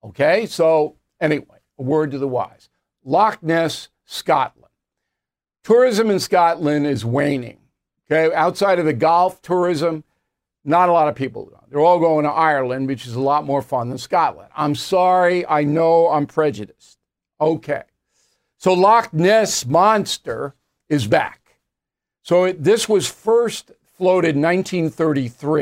Okay, 0.03 0.45
so 0.45 0.97
anyway, 1.19 1.59
a 1.77 1.83
word 1.83 2.11
to 2.11 2.17
the 2.17 2.27
wise 2.27 2.69
Loch 3.03 3.41
Ness, 3.41 3.89
Scotland. 4.05 4.60
Tourism 5.63 6.09
in 6.09 6.19
Scotland 6.19 6.87
is 6.87 7.05
waning. 7.05 7.59
Okay, 8.09 8.33
outside 8.35 8.79
of 8.79 8.85
the 8.85 8.93
golf 8.93 9.41
tourism, 9.41 10.03
not 10.65 10.89
a 10.89 10.91
lot 10.91 11.07
of 11.07 11.15
people. 11.15 11.51
They're 11.69 11.79
all 11.79 11.99
going 11.99 12.25
to 12.25 12.31
Ireland, 12.31 12.87
which 12.87 13.05
is 13.05 13.15
a 13.15 13.21
lot 13.21 13.45
more 13.45 13.61
fun 13.61 13.89
than 13.89 13.97
Scotland. 13.97 14.49
I'm 14.55 14.75
sorry, 14.75 15.47
I 15.47 15.63
know 15.63 16.09
I'm 16.09 16.27
prejudiced. 16.27 16.97
Okay. 17.39 17.83
So 18.57 18.73
Loch 18.73 19.13
Ness 19.13 19.65
Monster 19.65 20.55
is 20.89 21.07
back. 21.07 21.57
So 22.21 22.43
it, 22.43 22.63
this 22.63 22.89
was 22.89 23.07
first 23.07 23.71
floated 23.97 24.35
1933. 24.35 25.61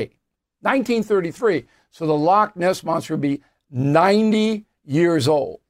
1933. 0.62 1.66
So 1.92 2.06
the 2.06 2.16
Loch 2.16 2.56
Ness 2.56 2.84
Monster 2.84 3.14
would 3.14 3.22
be 3.22 3.42
90 3.70 4.66
years 4.84 5.28
old. 5.28 5.62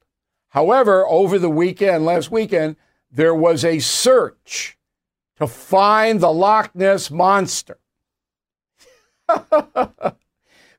However, 0.50 1.06
over 1.08 1.38
the 1.38 1.50
weekend, 1.50 2.06
last 2.06 2.32
weekend, 2.32 2.78
there 3.12 3.36
was 3.36 3.66
a 3.66 3.80
search 3.80 4.78
to 5.38 5.48
find 5.48 6.20
the 6.20 6.32
Loch 6.32 6.76
Ness 6.76 7.10
Monster. 7.10 7.78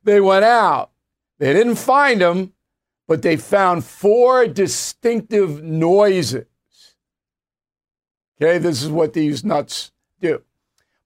they 0.03 0.21
went 0.21 0.45
out. 0.45 0.91
They 1.39 1.53
didn't 1.53 1.75
find 1.75 2.21
him, 2.21 2.53
but 3.07 3.21
they 3.21 3.35
found 3.35 3.83
four 3.83 4.47
distinctive 4.47 5.63
noises. 5.63 6.45
Okay, 8.41 8.57
this 8.57 8.81
is 8.81 8.89
what 8.89 9.13
these 9.13 9.43
nuts 9.43 9.91
do. 10.19 10.41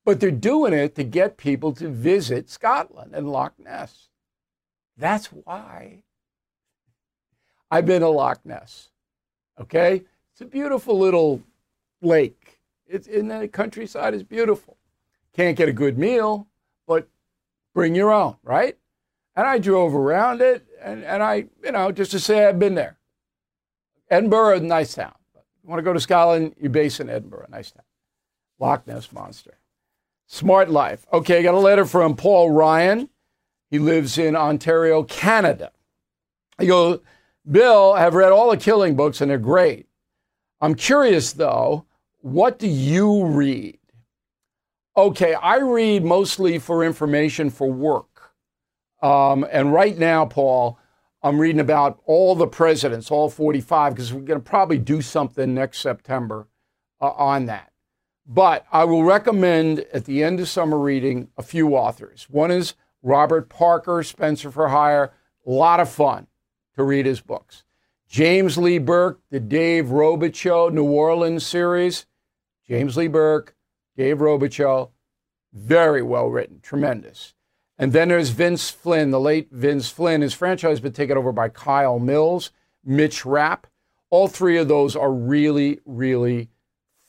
But 0.03 0.19
they're 0.19 0.31
doing 0.31 0.73
it 0.73 0.95
to 0.95 1.03
get 1.03 1.37
people 1.37 1.73
to 1.73 1.89
visit 1.89 2.49
Scotland 2.49 3.13
and 3.15 3.29
Loch 3.29 3.53
Ness. 3.57 4.09
That's 4.97 5.27
why 5.27 6.03
I've 7.71 7.85
been 7.85 8.01
to 8.01 8.09
Loch 8.09 8.45
Ness. 8.45 8.89
Okay? 9.59 10.03
It's 10.35 10.41
a 10.41 10.45
beautiful 10.45 10.99
little 10.99 11.41
lake. 12.01 12.59
It's 12.85 13.07
in 13.07 13.29
the 13.29 13.47
countryside 13.47 14.13
is 14.13 14.21
beautiful. 14.21 14.75
Can't 15.31 15.55
get 15.55 15.69
a 15.69 15.71
good 15.71 15.97
meal, 15.97 16.47
but 16.85 17.07
bring 17.73 17.95
your 17.95 18.11
own, 18.11 18.35
right? 18.43 18.77
And 19.37 19.47
I 19.47 19.59
drove 19.59 19.95
around 19.95 20.41
it 20.41 20.65
and, 20.83 21.05
and 21.05 21.23
I, 21.23 21.45
you 21.63 21.71
know, 21.71 21.89
just 21.93 22.11
to 22.11 22.19
say 22.19 22.45
I've 22.45 22.59
been 22.59 22.75
there. 22.75 22.97
Edinburgh, 24.09 24.59
nice 24.59 24.93
town. 24.95 25.13
You 25.63 25.69
want 25.69 25.79
to 25.79 25.83
go 25.83 25.93
to 25.93 26.01
Scotland, 26.01 26.53
you 26.59 26.67
base 26.67 26.99
in 26.99 27.09
Edinburgh, 27.09 27.45
nice 27.49 27.71
town. 27.71 27.85
Loch 28.59 28.85
Ness 28.85 29.13
Monster. 29.13 29.57
Smart 30.27 30.69
life. 30.69 31.05
Okay, 31.13 31.39
I 31.39 31.43
got 31.43 31.53
a 31.53 31.59
letter 31.59 31.85
from 31.85 32.13
Paul 32.13 32.51
Ryan. 32.51 33.07
He 33.71 33.79
lives 33.79 34.17
in 34.17 34.35
Ontario, 34.35 35.03
Canada. 35.03 35.71
He 36.59 36.67
goes, 36.67 36.99
Bill, 37.49 37.93
I've 37.93 38.15
read 38.15 38.33
all 38.33 38.51
the 38.51 38.57
killing 38.57 38.97
books 38.97 39.21
and 39.21 39.31
they're 39.31 39.37
great. 39.37 39.87
I'm 40.61 40.75
curious 40.75 41.33
though, 41.33 41.85
what 42.21 42.59
do 42.59 42.67
you 42.67 43.25
read? 43.25 43.79
Okay, 44.97 45.33
I 45.33 45.57
read 45.57 46.05
mostly 46.05 46.57
for 46.57 46.83
information 46.83 47.49
for 47.49 47.71
work. 47.71 48.33
Um, 49.01 49.45
and 49.51 49.73
right 49.73 49.97
now, 49.97 50.25
Paul, 50.25 50.79
I'm 51.21 51.37
reading 51.37 51.59
about 51.59 51.99
all 52.05 52.33
the 52.33 52.47
presidents, 52.47 53.11
all 53.11 53.29
45, 53.29 53.93
because 53.93 54.13
we're 54.13 54.21
going 54.21 54.39
to 54.39 54.49
probably 54.49 54.77
do 54.77 55.01
something 55.01 55.53
next 55.53 55.79
September 55.79 56.47
uh, 57.01 57.09
on 57.09 57.45
that. 57.47 57.71
But 58.25 58.65
I 58.71 58.85
will 58.85 59.03
recommend 59.03 59.79
at 59.93 60.05
the 60.05 60.23
end 60.23 60.39
of 60.39 60.47
summer 60.47 60.79
reading 60.79 61.27
a 61.37 61.43
few 61.43 61.75
authors. 61.75 62.27
One 62.29 62.49
is 62.49 62.73
Robert 63.03 63.49
Parker, 63.49 64.01
Spencer 64.01 64.49
for 64.49 64.69
Hire. 64.69 65.11
A 65.45 65.51
lot 65.51 65.79
of 65.79 65.89
fun 65.89 66.27
to 66.75 66.83
read 66.83 67.05
his 67.05 67.21
books. 67.21 67.64
James 68.15 68.57
Lee 68.57 68.77
Burke, 68.77 69.19
the 69.29 69.41
Dave 69.41 69.87
Robichaux 69.87 70.71
New 70.71 70.85
Orleans 70.85 71.45
series. 71.45 72.05
James 72.65 72.95
Lee 72.95 73.09
Burke, 73.09 73.57
Dave 73.97 74.19
Robichaux, 74.19 74.91
very 75.51 76.01
well 76.01 76.27
written, 76.27 76.61
tremendous. 76.61 77.33
And 77.77 77.91
then 77.91 78.07
there's 78.07 78.29
Vince 78.29 78.69
Flynn, 78.69 79.11
the 79.11 79.19
late 79.19 79.49
Vince 79.51 79.89
Flynn. 79.89 80.21
His 80.21 80.33
franchise 80.33 80.69
has 80.69 80.79
been 80.79 80.93
taken 80.93 81.17
over 81.17 81.33
by 81.33 81.49
Kyle 81.49 81.99
Mills, 81.99 82.51
Mitch 82.85 83.25
Rapp. 83.25 83.67
All 84.09 84.29
three 84.29 84.57
of 84.59 84.69
those 84.69 84.95
are 84.95 85.11
really, 85.11 85.81
really 85.83 86.51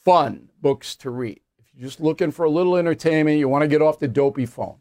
fun 0.04 0.48
books 0.60 0.96
to 0.96 1.10
read. 1.10 1.40
If 1.60 1.66
you're 1.72 1.88
just 1.88 2.00
looking 2.00 2.32
for 2.32 2.44
a 2.44 2.50
little 2.50 2.74
entertainment, 2.74 3.38
you 3.38 3.48
want 3.48 3.62
to 3.62 3.68
get 3.68 3.80
off 3.80 4.00
the 4.00 4.08
dopey 4.08 4.44
phone. 4.44 4.78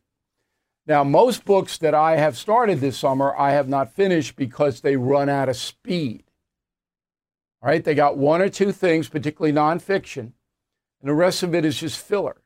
Now, 0.87 1.03
most 1.03 1.45
books 1.45 1.79
that 1.79 1.95
I 1.95 2.17
have 2.17 2.37
started 2.37 2.79
this 2.79 2.97
summer, 2.97 3.35
I 3.35 3.51
have 3.51 3.67
not 3.67 3.93
finished 3.93 4.35
because 4.35 4.81
they 4.81 4.95
run 4.95 5.29
out 5.29 5.49
of 5.49 5.57
speed. 5.57 6.23
All 7.61 7.69
right, 7.69 7.83
they 7.83 7.95
got 7.95 8.17
one 8.17 8.41
or 8.41 8.49
two 8.49 8.71
things, 8.71 9.09
particularly 9.09 9.51
nonfiction, 9.51 10.19
and 10.19 11.09
the 11.09 11.13
rest 11.13 11.41
of 11.41 11.55
it 11.55 11.65
is 11.65 11.79
just 11.79 11.99
filler, 11.99 12.37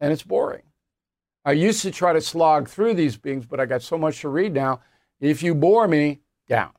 and 0.00 0.10
it's 0.10 0.22
boring. 0.22 0.62
I 1.44 1.52
used 1.52 1.82
to 1.82 1.90
try 1.90 2.14
to 2.14 2.20
slog 2.22 2.68
through 2.68 2.94
these 2.94 3.16
things, 3.16 3.44
but 3.44 3.60
I 3.60 3.66
got 3.66 3.82
so 3.82 3.98
much 3.98 4.20
to 4.20 4.28
read 4.28 4.54
now. 4.54 4.80
If 5.20 5.42
you 5.42 5.54
bore 5.54 5.86
me, 5.86 6.20
down. 6.48 6.72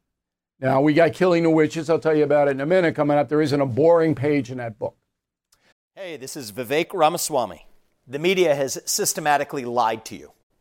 Now, 0.60 0.82
we 0.82 0.94
got 0.94 1.14
Killing 1.14 1.44
the 1.44 1.50
Witches. 1.50 1.90
I'll 1.90 2.00
tell 2.00 2.16
you 2.16 2.24
about 2.24 2.48
it 2.48 2.52
in 2.52 2.62
a 2.62 2.66
minute 2.66 2.96
coming 2.96 3.18
up. 3.18 3.30
There 3.30 3.42
isn't 3.42 3.60
a 3.62 3.66
boring 3.66 4.16
page 4.16 4.50
in 4.50 4.58
that 4.58 4.80
book. 4.80 4.96
Hey, 5.96 6.18
this 6.18 6.36
is 6.36 6.52
Vivek 6.52 6.94
Ramaswamy. 6.94 7.68
The 8.08 8.20
media 8.20 8.56
has 8.56 8.82
systematically 8.86 9.66
lied 9.66 10.06
to 10.06 10.16
you 10.16 10.32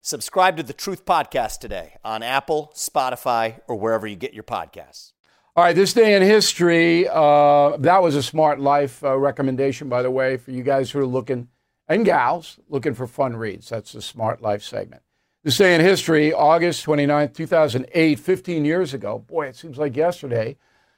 Subscribe 0.00 0.56
to 0.56 0.62
the 0.62 0.72
Truth 0.72 1.04
Podcast 1.04 1.58
today 1.58 1.96
on 2.04 2.22
Apple, 2.22 2.72
Spotify, 2.74 3.60
or 3.66 3.76
wherever 3.76 4.06
you 4.06 4.16
get 4.16 4.32
your 4.32 4.44
podcasts. 4.44 5.12
All 5.56 5.64
right, 5.64 5.74
this 5.74 5.92
day 5.92 6.14
in 6.14 6.22
history, 6.22 7.08
uh, 7.08 7.76
that 7.78 8.00
was 8.00 8.14
a 8.14 8.22
smart 8.22 8.60
life 8.60 9.02
uh, 9.02 9.18
recommendation, 9.18 9.88
by 9.88 10.02
the 10.02 10.10
way, 10.10 10.36
for 10.36 10.52
you 10.52 10.62
guys 10.62 10.92
who 10.92 11.00
are 11.00 11.06
looking, 11.06 11.48
and 11.88 12.04
gals, 12.04 12.60
looking 12.68 12.94
for 12.94 13.08
fun 13.08 13.36
reads. 13.36 13.68
That's 13.68 13.92
the 13.92 14.00
smart 14.00 14.40
life 14.40 14.62
segment. 14.62 15.02
This 15.42 15.58
day 15.58 15.74
in 15.74 15.80
history, 15.80 16.32
August 16.32 16.86
29th, 16.86 17.34
2008, 17.34 18.18
15 18.18 18.64
years 18.64 18.94
ago. 18.94 19.18
Boy, 19.18 19.46
it 19.46 19.56
seems 19.56 19.78
like 19.78 19.96
yesterday. 19.96 20.56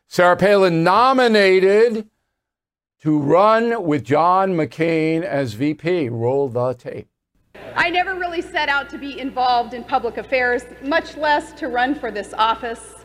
Sarah 0.09 0.37
Palin 0.37 0.85
nominated 0.85 2.09
to 3.03 3.19
run 3.19 3.85
with 3.85 4.05
John 4.05 4.53
McCain 4.53 5.23
as 5.23 5.55
VP. 5.55 6.11
Roll 6.11 6.49
the 6.49 6.75
tape. 6.75 7.10
I 7.77 7.91
never 7.91 8.15
really 8.15 8.43
set 8.43 8.69
out 8.69 8.91
to 8.91 8.99
be 8.99 9.19
involved 9.19 9.75
in 9.75 9.85
public 9.85 10.17
affairs, 10.17 10.65
much 10.83 11.17
less 11.17 11.53
to 11.53 11.69
run 11.69 11.95
for 11.95 12.11
this 12.11 12.35
office. 12.35 12.97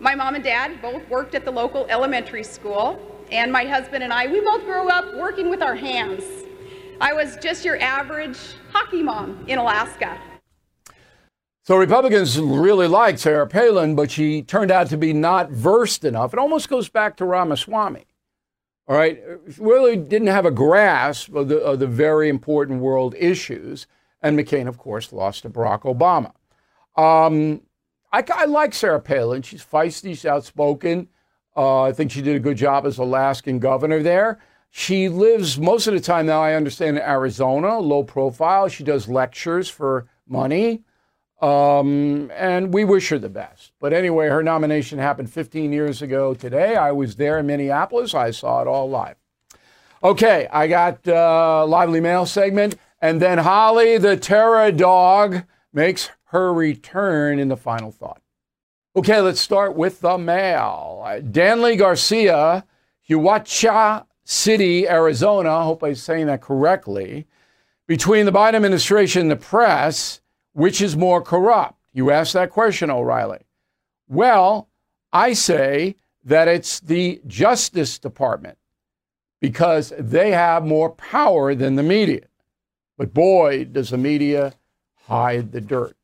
My 0.00 0.14
mom 0.14 0.34
and 0.34 0.44
dad 0.44 0.80
both 0.80 1.08
worked 1.08 1.34
at 1.34 1.44
the 1.44 1.50
local 1.50 1.86
elementary 1.88 2.44
school, 2.44 3.00
and 3.30 3.52
my 3.52 3.64
husband 3.64 4.02
and 4.02 4.12
I, 4.12 4.26
we 4.26 4.40
both 4.40 4.64
grew 4.64 4.88
up 4.88 5.14
working 5.14 5.50
with 5.50 5.62
our 5.62 5.74
hands. 5.74 6.24
I 7.00 7.12
was 7.12 7.36
just 7.36 7.64
your 7.64 7.80
average 7.80 8.38
hockey 8.72 9.02
mom 9.02 9.44
in 9.48 9.58
Alaska. 9.58 10.18
So 11.64 11.76
Republicans 11.76 12.38
really 12.40 12.88
liked 12.88 13.20
Sarah 13.20 13.46
Palin, 13.46 13.94
but 13.94 14.10
she 14.10 14.42
turned 14.42 14.70
out 14.70 14.88
to 14.88 14.96
be 14.96 15.12
not 15.12 15.50
versed 15.50 16.04
enough. 16.04 16.32
It 16.32 16.38
almost 16.38 16.68
goes 16.68 16.88
back 16.88 17.16
to 17.16 17.24
Ramaswamy. 17.24 18.06
All 18.88 18.96
right, 18.96 19.22
really 19.58 19.96
didn't 19.96 20.28
have 20.28 20.44
a 20.44 20.50
grasp 20.50 21.32
of 21.34 21.48
the, 21.48 21.58
of 21.58 21.78
the 21.78 21.86
very 21.86 22.28
important 22.28 22.80
world 22.80 23.14
issues. 23.16 23.86
And 24.22 24.38
McCain, 24.38 24.68
of 24.68 24.78
course, 24.78 25.12
lost 25.12 25.42
to 25.42 25.50
Barack 25.50 25.82
Obama. 25.82 26.32
Um, 27.00 27.62
I, 28.12 28.24
I, 28.32 28.44
like 28.44 28.74
Sarah 28.74 29.00
Palin. 29.00 29.42
She's 29.42 29.64
feisty, 29.64 30.10
she's 30.10 30.26
outspoken. 30.26 31.08
Uh, 31.56 31.82
I 31.82 31.92
think 31.92 32.10
she 32.10 32.22
did 32.22 32.36
a 32.36 32.40
good 32.40 32.56
job 32.56 32.86
as 32.86 32.98
Alaskan 32.98 33.58
governor 33.58 34.02
there. 34.02 34.38
She 34.70 35.08
lives 35.08 35.58
most 35.58 35.86
of 35.86 35.94
the 35.94 36.00
time 36.00 36.26
now, 36.26 36.42
I 36.42 36.54
understand, 36.54 36.96
in 36.96 37.02
Arizona, 37.02 37.78
low 37.78 38.04
profile. 38.04 38.68
She 38.68 38.84
does 38.84 39.08
lectures 39.08 39.68
for 39.68 40.06
money. 40.26 40.82
Um, 41.42 42.30
and 42.34 42.72
we 42.72 42.84
wish 42.84 43.08
her 43.08 43.18
the 43.18 43.28
best. 43.28 43.72
But 43.80 43.92
anyway, 43.92 44.28
her 44.28 44.42
nomination 44.42 44.98
happened 44.98 45.30
15 45.30 45.72
years 45.72 46.00
ago 46.00 46.34
today. 46.34 46.76
I 46.76 46.92
was 46.92 47.16
there 47.16 47.38
in 47.38 47.46
Minneapolis. 47.46 48.14
I 48.14 48.30
saw 48.30 48.62
it 48.62 48.68
all 48.68 48.88
live. 48.88 49.16
Okay, 50.04 50.48
I 50.50 50.68
got 50.68 51.06
uh, 51.06 51.66
lively 51.66 52.00
mail 52.00 52.26
segment, 52.26 52.76
and 53.02 53.20
then 53.20 53.38
Holly 53.38 53.98
the 53.98 54.16
Terror 54.16 54.70
Dog 54.72 55.42
makes 55.72 56.10
her 56.26 56.54
return 56.54 57.38
in 57.38 57.48
the 57.48 57.56
final 57.56 57.90
thought. 57.90 58.22
Okay, 58.96 59.20
let's 59.20 59.40
start 59.40 59.74
with 59.74 60.00
the 60.00 60.16
mail. 60.16 61.20
Danley 61.30 61.76
Garcia, 61.76 62.64
Huacha 63.10 64.06
City, 64.24 64.88
Arizona. 64.88 65.50
I 65.50 65.64
hope 65.64 65.82
I'm 65.82 65.94
saying 65.94 66.26
that 66.28 66.40
correctly. 66.40 67.26
Between 67.86 68.24
the 68.24 68.32
Biden 68.32 68.54
administration 68.54 69.22
and 69.22 69.30
the 69.30 69.36
press 69.36 70.20
which 70.52 70.80
is 70.80 70.96
more 70.96 71.22
corrupt? 71.22 71.78
You 71.92 72.10
asked 72.10 72.34
that 72.34 72.50
question, 72.50 72.90
O'Reilly. 72.90 73.40
Well, 74.08 74.68
I 75.12 75.32
say 75.32 75.96
that 76.24 76.48
it's 76.48 76.80
the 76.80 77.20
Justice 77.26 77.98
Department 77.98 78.58
because 79.40 79.92
they 79.98 80.30
have 80.30 80.64
more 80.64 80.90
power 80.90 81.54
than 81.54 81.74
the 81.74 81.82
media. 81.82 82.26
But 82.96 83.14
boy, 83.14 83.64
does 83.64 83.90
the 83.90 83.98
media 83.98 84.54
hide 85.06 85.52
the 85.52 85.60
dirt. 85.60 85.96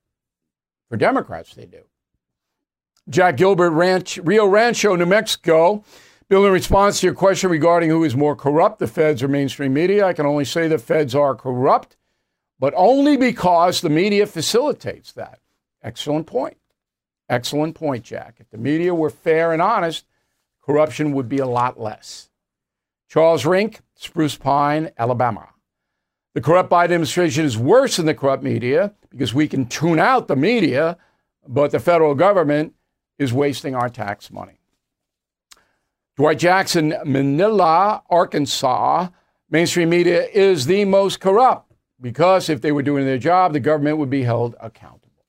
For 0.89 0.97
Democrats, 0.97 1.55
they 1.55 1.67
do. 1.67 1.83
Jack 3.09 3.37
Gilbert, 3.37 3.71
Ranch, 3.71 4.19
Rio 4.19 4.47
Rancho, 4.47 4.97
New 4.97 5.07
Mexico. 5.07 5.85
Bill, 6.29 6.45
in 6.45 6.53
response 6.53 7.01
to 7.01 7.07
your 7.07 7.15
question 7.15 7.51
regarding 7.51 7.89
who 7.89 8.05
is 8.05 8.15
more 8.15 8.37
corrupt, 8.37 8.79
the 8.79 8.87
feds 8.87 9.23
or 9.23 9.29
mainstream 9.29 9.73
media, 9.73 10.07
I 10.07 10.13
can 10.13 10.27
only 10.27 10.45
say 10.45 10.69
the 10.69 10.79
feds 10.79 11.15
are 11.15 11.35
corrupt 11.35 11.97
but 12.59 12.75
only 12.77 13.17
because 13.17 13.81
the 13.81 13.91
media 13.91 14.27
facilitates 14.27 15.13
that. 15.13 15.41
Excellent 15.83 16.27
point. 16.27 16.57
Excellent 17.29 17.75
point, 17.75 18.05
Jack. 18.05 18.37
If 18.39 18.51
the 18.51 18.59
media 18.59 18.95
were 18.95 19.11
fair 19.11 19.53
and 19.53 19.63
honest, 19.63 20.07
corruption 20.63 21.13
would 21.13 21.29
be 21.29 21.39
a 21.39 21.47
lot 21.47 21.79
less. 21.79 22.31
Charles 23.09 23.47
Rink, 23.47 23.81
Spruce 23.95 24.37
Pine, 24.37 24.91
Alabama. 24.99 25.49
The 26.39 26.45
corrupt 26.45 26.71
Biden 26.71 26.85
administration 26.85 27.45
is 27.45 27.59
worse 27.59 27.97
than 27.97 28.07
the 28.07 28.15
corrupt 28.15 28.45
media 28.45 28.95
because 29.11 29.35
we 29.35 29.49
can 29.49 29.67
tune 29.67 29.99
out 29.99 30.29
the 30.29 30.37
media, 30.37 30.97
but 31.49 31.73
the 31.73 31.81
federal 31.81 32.15
government 32.15 32.75
is 33.19 33.33
wasting 33.33 33.75
our 33.75 33.89
tax 33.89 34.31
money. 34.31 34.61
Dwight 36.17 36.39
Jackson, 36.39 36.95
Manila, 37.05 38.05
Arkansas. 38.09 39.09
Mainstream 39.51 39.89
media 39.91 40.29
is 40.29 40.67
the 40.67 40.85
most 40.85 41.19
corrupt 41.19 41.73
because 42.01 42.49
if 42.49 42.61
they 42.61 42.71
were 42.71 42.85
doing 42.85 43.05
their 43.05 43.19
job, 43.19 43.53
the 43.53 43.59
government 43.59 43.99
would 43.99 44.09
be 44.09 44.23
held 44.23 44.55
accountable. 44.61 45.25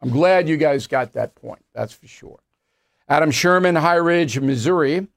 I'm 0.00 0.10
glad 0.10 0.48
you 0.48 0.56
guys 0.56 0.86
got 0.86 1.14
that 1.14 1.34
point. 1.34 1.64
That's 1.74 1.94
for 1.94 2.06
sure. 2.06 2.38
Adam 3.08 3.32
Sherman, 3.32 3.74
High 3.74 3.96
Ridge, 3.96 4.38
Missouri. 4.38 5.08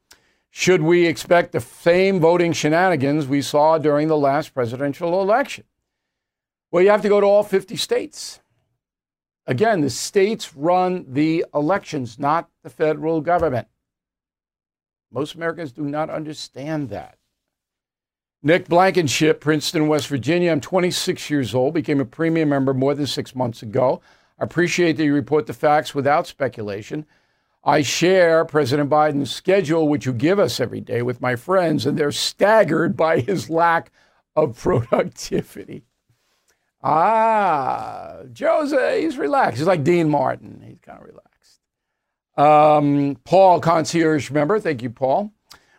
Should 0.58 0.84
we 0.84 1.06
expect 1.06 1.52
the 1.52 1.60
same 1.60 2.22
voting 2.22 2.54
shenanigans 2.54 3.28
we 3.28 3.42
saw 3.42 3.78
during 3.78 4.08
the 4.08 4.16
last 4.16 4.54
presidential 4.54 5.22
election? 5.22 5.66
Well, 6.72 6.82
you 6.82 6.92
have 6.92 7.02
to 7.02 7.10
go 7.10 7.20
to 7.20 7.28
all 7.28 7.44
50 7.44 7.76
states. 7.76 8.40
Again, 9.46 9.82
the 9.82 9.90
states 9.90 10.56
run 10.56 11.08
the 11.10 11.44
elections, 11.54 12.18
not 12.18 12.50
the 12.64 12.70
federal 12.70 13.20
government. 13.20 13.68
Most 15.12 15.36
Americans 15.36 15.74
do 15.74 15.84
not 15.84 16.10
understand 16.10 16.88
that. 16.90 17.18
Nick 18.42 18.70
Blankenship, 18.70 19.42
Princeton, 19.42 19.90
West 19.90 20.08
Virginia. 20.08 20.54
I'm 20.54 20.62
26 20.62 21.30
years 21.30 21.54
old, 21.54 21.74
became 21.74 22.00
a 22.00 22.06
premium 22.06 22.48
member 22.48 22.74
more 22.74 22.96
than 22.96 23.08
six 23.08 23.36
months 23.36 23.62
ago. 23.62 24.00
I 24.40 24.46
appreciate 24.46 24.96
that 24.96 25.04
you 25.04 25.14
report 25.14 25.48
the 25.48 25.54
facts 25.54 25.94
without 25.94 26.28
speculation. 26.28 27.06
I 27.66 27.82
share 27.82 28.46
President 28.46 28.92
Biden's 28.92 29.34
schedule, 29.34 29.88
which 29.88 30.06
you 30.06 30.14
give 30.14 30.38
us 30.38 30.60
every 30.60 30.82
day, 30.82 31.02
with 31.02 31.20
my 31.20 31.36
friends, 31.36 31.88
and 31.88 31.98
they're 31.98 32.12
staggered 32.12 32.96
by 32.96 33.22
his 33.22 33.50
lack 33.50 33.92
of 34.36 34.58
productivity. 34.62 35.84
Ah, 36.84 38.18
Joe's 38.32 38.72
uh, 38.72 38.96
he's 39.00 39.18
relaxed. 39.18 39.58
He's 39.58 39.66
like 39.66 39.84
Dean 39.84 40.08
Martin. 40.08 40.62
He's 40.64 40.80
kind 40.80 41.00
of 41.00 41.06
relaxed. 41.06 41.62
Um, 42.38 43.18
Paul, 43.24 43.60
concierge 43.60 44.30
member. 44.30 44.60
Thank 44.60 44.84
you, 44.84 44.92
Paul. 44.92 45.32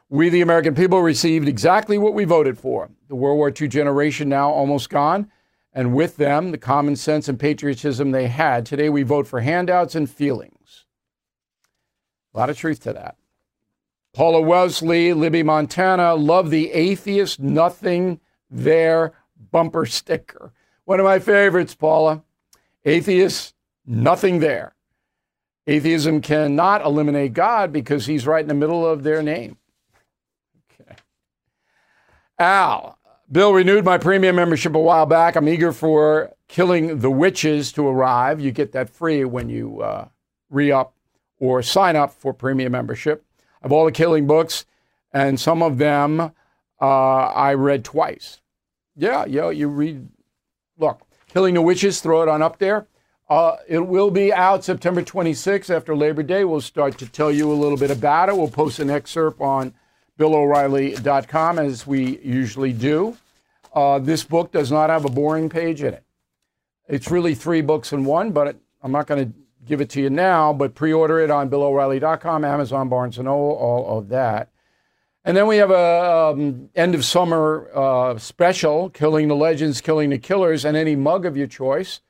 We, 0.09 0.29
the 0.29 0.41
American 0.41 0.75
people, 0.75 1.01
received 1.03 1.47
exactly 1.47 1.99
what 1.99 2.15
we 2.15 2.25
voted 2.25 2.59
for. 2.59 2.91
The 3.09 3.15
World 3.15 3.37
War 3.37 3.53
II 3.61 3.69
generation 3.69 4.29
now 4.29 4.51
almost 4.51 4.91
gone, 4.91 5.31
and 5.73 5.95
with 5.95 6.17
them, 6.17 6.51
the 6.51 6.59
common 6.59 6.97
sense 6.97 7.29
and 7.29 7.39
patriotism 7.39 8.11
they 8.11 8.27
had. 8.27 8.67
Today, 8.67 8.89
we 8.89 9.05
vote 9.05 9.29
for 9.29 9.41
handouts 9.41 9.95
and 9.95 10.11
feelings. 10.11 10.56
A 12.37 12.39
lot 12.39 12.51
of 12.51 12.59
truth 12.59 12.81
to 12.81 12.93
that. 12.93 13.17
Paula 14.13 14.43
Wesley, 14.43 15.15
Libby, 15.15 15.43
Montana, 15.43 16.15
love 16.15 16.51
the 16.51 16.71
atheist 16.73 17.41
nothing 17.41 18.21
there 18.51 19.15
bumper 19.51 19.87
sticker. 19.87 20.53
One 20.85 21.01
of 21.01 21.05
my 21.05 21.19
favorites, 21.19 21.75
Paula. 21.75 22.23
Atheist, 22.85 23.55
nothing 23.87 24.41
there. 24.41 24.75
Atheism 25.67 26.21
cannot 26.21 26.85
eliminate 26.85 27.33
God 27.33 27.73
because 27.73 28.05
he's 28.05 28.27
right 28.27 28.43
in 28.43 28.49
the 28.49 28.55
middle 28.55 28.87
of 28.87 29.03
their 29.03 29.23
name. 29.23 29.57
Okay. 30.79 30.95
Al, 32.39 32.99
Bill 33.33 33.55
renewed 33.55 33.85
my 33.85 33.97
premium 33.97 34.37
membership 34.37 34.75
a 34.75 34.79
while 34.79 35.07
back. 35.07 35.37
I'm 35.37 35.49
eager 35.49 35.73
for 35.73 36.33
Killing 36.49 36.99
the 36.99 37.11
Witches 37.11 37.73
to 37.73 37.89
arrive. 37.89 38.41
You 38.41 38.53
get 38.53 38.73
that 38.73 38.91
free 38.91 39.25
when 39.25 39.49
you 39.49 39.81
uh, 39.81 40.09
re 40.51 40.71
up 40.71 40.93
or 41.39 41.63
sign 41.63 41.97
up 41.97 42.13
for 42.13 42.33
premium 42.33 42.73
membership. 42.73 43.25
Of 43.63 43.73
all 43.73 43.85
the 43.85 43.93
killing 43.93 44.27
books, 44.27 44.65
and 45.13 45.41
some 45.41 45.63
of 45.63 45.79
them 45.79 46.21
uh, 46.21 46.35
I 46.81 47.55
read 47.55 47.85
twice. 47.85 48.41
Yeah, 48.95 49.25
yeah, 49.27 49.51
you 49.51 49.69
read. 49.69 50.09
Look, 50.79 51.01
Killing 51.29 51.55
the 51.55 51.63
Witches, 51.63 52.01
throw 52.01 52.23
it 52.23 52.29
on 52.29 52.43
up 52.43 52.59
there. 52.59 52.87
Uh, 53.29 53.57
it 53.67 53.81
will 53.81 54.11
be 54.11 54.33
out 54.33 54.65
September 54.65 55.03
26th 55.03 55.75
after 55.75 55.97
Labor 55.97 56.23
Day. 56.23 56.45
We'll 56.45 56.61
start 56.61 56.97
to 56.99 57.07
tell 57.07 57.33
you 57.33 57.51
a 57.51 57.55
little 57.55 57.77
bit 57.77 57.91
about 57.91 58.29
it. 58.29 58.37
We'll 58.37 58.49
post 58.49 58.79
an 58.79 58.89
excerpt 58.89 59.41
on 59.41 59.75
BillO'Reilly.com, 60.19 61.59
as 61.59 61.87
we 61.87 62.19
usually 62.21 62.73
do. 62.73 63.17
Uh, 63.75 63.99
this 63.99 64.23
book 64.23 64.53
does 64.53 64.71
not 64.71 64.91
have 64.91 65.05
a 65.05 65.11
boring 65.11 65.49
page 65.49 65.83
in 65.83 65.93
it. 65.93 66.05
It's 66.89 67.11
really 67.11 67.35
three 67.35 67.63
books 67.63 67.93
in 67.93 68.05
one, 68.05 68.31
but 68.31 68.57
I'm 68.83 68.93
not 68.93 69.07
going 69.07 69.27
to 69.27 69.39
give 69.67 69.81
it 69.81 69.91
to 69.91 70.01
you 70.01 70.11
now, 70.11 70.53
but 70.53 70.75
pre 70.75 70.93
order 70.93 71.21
it 71.21 71.31
on 71.31 71.51
BillO'Reilly.com, 71.51 72.45
Amazon, 72.45 72.89
Barnes 72.89 73.19
& 73.19 73.21
Noble, 73.21 73.57
all 73.57 73.99
of 73.99 74.09
that. 74.09 74.51
And 75.25 75.37
then 75.37 75.49
we 75.49 75.57
have 75.57 75.73
a 75.73 76.31
um, 76.33 76.71
end 76.77 76.95
of 76.95 77.05
summer 77.05 77.69
uh, 77.75 78.17
special, 78.17 78.91
Killing 78.91 79.27
the 79.27 79.35
Legends, 79.35 79.81
Killing 79.81 80.11
the 80.11 80.19
Killers, 80.19 80.65
and 80.65 80.77
any 80.77 80.95
mug 80.95 81.27
of 81.27 81.37
your 81.37 81.49
choice, 81.49 82.01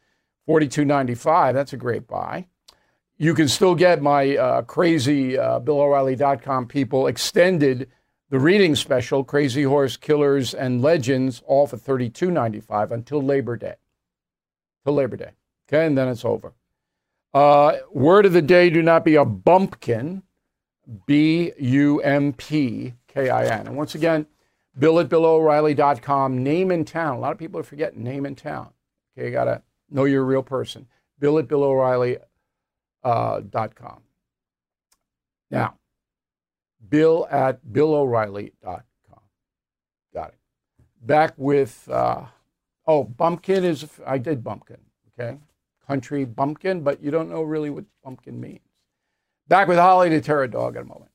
$42.95. 0.47 1.55
That's 1.55 1.73
a 1.73 1.79
great 1.79 2.07
buy. 2.07 2.47
You 3.17 3.33
can 3.33 3.49
still 3.49 3.75
get 3.75 4.03
my 4.03 4.37
uh, 4.37 4.63
crazy 4.63 5.39
uh, 5.39 5.61
BillO'Reilly.com 5.61 6.67
people 6.67 7.07
extended 7.07 7.89
the 8.29 8.39
reading 8.39 8.75
special, 8.75 9.25
Crazy 9.25 9.63
Horse 9.63 9.97
Killers 9.97 10.53
and 10.53 10.83
Legends, 10.83 11.43
all 11.47 11.67
for 11.67 11.79
$32.95 11.79 12.91
until 12.91 13.23
Labor 13.23 13.57
Day. 13.57 13.77
Till 14.85 14.95
Labor 14.95 15.17
Day. 15.17 15.31
Okay, 15.69 15.87
and 15.87 15.97
then 15.97 16.09
it's 16.09 16.25
over. 16.25 16.53
Uh, 17.37 17.81
word 17.93 18.25
of 18.25 18.33
the 18.33 18.41
day 18.41 18.71
do 18.71 18.81
not 18.81 19.05
be 19.05 19.15
a 19.15 19.25
bumpkin. 19.27 20.23
B 21.05 21.53
U 21.59 22.01
M 22.01 22.33
P 22.33 22.95
K 23.09 23.29
I 23.29 23.45
N. 23.45 23.67
And 23.67 23.77
once 23.77 23.95
again, 23.95 24.27
bill 24.79 24.99
at 25.01 25.11
BillO'Reilly.com, 25.11 26.43
name 26.43 26.71
in 26.71 26.87
town. 26.87 27.19
A 27.19 27.21
lot 27.21 27.33
of 27.33 27.39
people 27.39 27.61
are 27.61 27.65
forgetting 27.65 28.03
name 28.03 28.25
in 28.25 28.37
town. 28.37 28.71
Okay, 29.19 29.27
you 29.27 29.33
got 29.33 29.45
to 29.45 29.61
know 29.91 30.05
you're 30.05 30.23
a 30.23 30.25
real 30.25 30.43
person. 30.43 30.87
Bill 31.19 31.39
at 31.39 31.47
BillO'Reilly.com. 31.47 32.23
Uh, 33.05 33.41
now, 35.51 35.75
bill 36.89 37.29
at 37.31 37.61
billo'reilly.com. 37.67 39.21
Got 40.15 40.29
it. 40.29 40.39
Back 41.03 41.35
with, 41.37 41.87
uh, 41.91 42.25
oh, 42.87 43.05
Bumpkin 43.05 43.63
is, 43.63 43.87
I 44.07 44.17
did 44.17 44.43
Bumpkin, 44.43 44.81
okay? 45.21 45.37
Country 45.87 46.25
bumpkin, 46.25 46.83
but 46.83 47.03
you 47.03 47.11
don't 47.11 47.31
know 47.31 47.43
really 47.43 47.71
what 47.71 47.85
bumpkin 48.03 48.41
means. 48.41 48.61
Back 49.49 49.69
with 49.69 49.79
Holly 49.79 50.09
the 50.09 50.21
Terror 50.21 50.49
Dog 50.49 50.77
in 50.77 50.83
a 50.83 50.87
moment. 50.87 51.11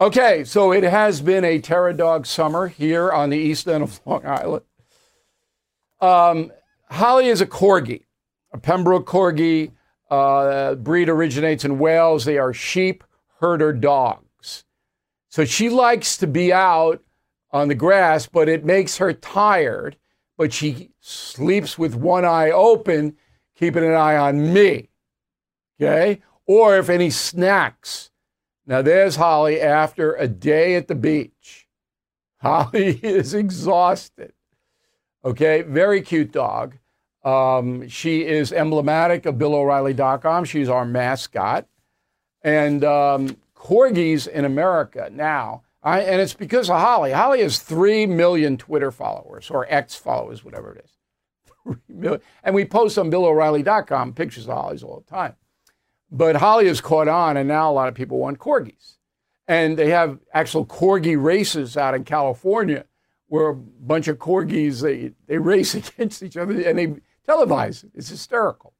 Okay, 0.00 0.44
so 0.44 0.72
it 0.72 0.84
has 0.84 1.20
been 1.20 1.44
a 1.44 1.58
Terror 1.58 1.92
Dog 1.92 2.26
summer 2.26 2.68
here 2.68 3.10
on 3.10 3.30
the 3.30 3.38
east 3.38 3.66
end 3.68 3.82
of 3.82 4.00
Long 4.06 4.24
Island. 4.26 4.64
Um, 6.00 6.52
Holly 6.90 7.28
is 7.28 7.40
a 7.40 7.46
corgi, 7.46 8.04
a 8.52 8.58
Pembroke 8.58 9.06
corgi. 9.06 9.72
Uh, 10.10 10.74
breed 10.74 11.08
originates 11.08 11.64
in 11.64 11.78
Wales. 11.78 12.24
They 12.24 12.38
are 12.38 12.52
sheep 12.52 13.02
herder 13.40 13.72
dogs. 13.72 14.64
So 15.28 15.44
she 15.44 15.68
likes 15.68 16.16
to 16.18 16.26
be 16.26 16.52
out 16.52 17.02
on 17.50 17.68
the 17.68 17.74
grass, 17.74 18.26
but 18.26 18.48
it 18.48 18.64
makes 18.64 18.98
her 18.98 19.12
tired. 19.12 19.96
But 20.36 20.52
she 20.52 20.90
sleeps 21.00 21.78
with 21.78 21.94
one 21.94 22.24
eye 22.24 22.50
open, 22.50 23.16
keeping 23.56 23.84
an 23.84 23.94
eye 23.94 24.16
on 24.16 24.52
me. 24.52 24.90
Okay? 25.80 26.22
Or 26.46 26.76
if 26.76 26.88
any 26.88 27.10
snacks. 27.10 28.10
Now 28.66 28.82
there's 28.82 29.16
Holly 29.16 29.60
after 29.60 30.14
a 30.14 30.28
day 30.28 30.76
at 30.76 30.88
the 30.88 30.94
beach. 30.94 31.68
Holly 32.38 33.00
is 33.02 33.34
exhausted. 33.34 34.32
Okay, 35.24 35.62
very 35.62 36.02
cute 36.02 36.32
dog. 36.32 36.76
Um, 37.24 37.88
she 37.88 38.26
is 38.26 38.52
emblematic 38.52 39.24
of 39.24 39.36
BillO'Reilly.com. 39.36 40.44
She's 40.44 40.68
our 40.68 40.84
mascot. 40.84 41.66
And 42.42 42.84
um, 42.84 43.38
corgis 43.56 44.28
in 44.28 44.44
America 44.44 45.08
now, 45.10 45.62
I, 45.82 46.00
and 46.00 46.20
it's 46.20 46.34
because 46.34 46.68
of 46.68 46.78
Holly. 46.78 47.12
Holly 47.12 47.40
has 47.40 47.58
3 47.58 48.06
million 48.06 48.58
Twitter 48.58 48.90
followers 48.90 49.50
or 49.50 49.66
X 49.70 49.94
followers, 49.94 50.44
whatever 50.44 50.74
it 50.74 50.84
is. 50.84 50.93
3 51.64 51.76
million. 51.88 52.20
And 52.42 52.54
we 52.54 52.64
post 52.64 52.98
on 52.98 53.10
BillO'Reilly.com 53.10 54.12
pictures 54.14 54.48
of 54.48 54.54
Holly's 54.54 54.82
all 54.82 55.04
the 55.06 55.10
time. 55.10 55.34
But 56.10 56.36
Holly 56.36 56.68
has 56.68 56.80
caught 56.80 57.08
on, 57.08 57.36
and 57.36 57.48
now 57.48 57.70
a 57.70 57.72
lot 57.72 57.88
of 57.88 57.94
people 57.94 58.18
want 58.18 58.38
corgis. 58.38 58.98
And 59.48 59.76
they 59.76 59.90
have 59.90 60.20
actual 60.32 60.64
corgi 60.64 61.20
races 61.22 61.76
out 61.76 61.94
in 61.94 62.04
California 62.04 62.84
where 63.26 63.48
a 63.48 63.54
bunch 63.54 64.08
of 64.08 64.18
corgis, 64.18 64.82
they, 64.82 65.12
they 65.26 65.38
race 65.38 65.74
against 65.96 66.22
each 66.22 66.36
other 66.36 66.60
and 66.62 66.78
they 66.78 66.94
televise 67.28 67.84
it. 67.84 67.90
It's 67.94 68.08
hysterical. 68.08 68.74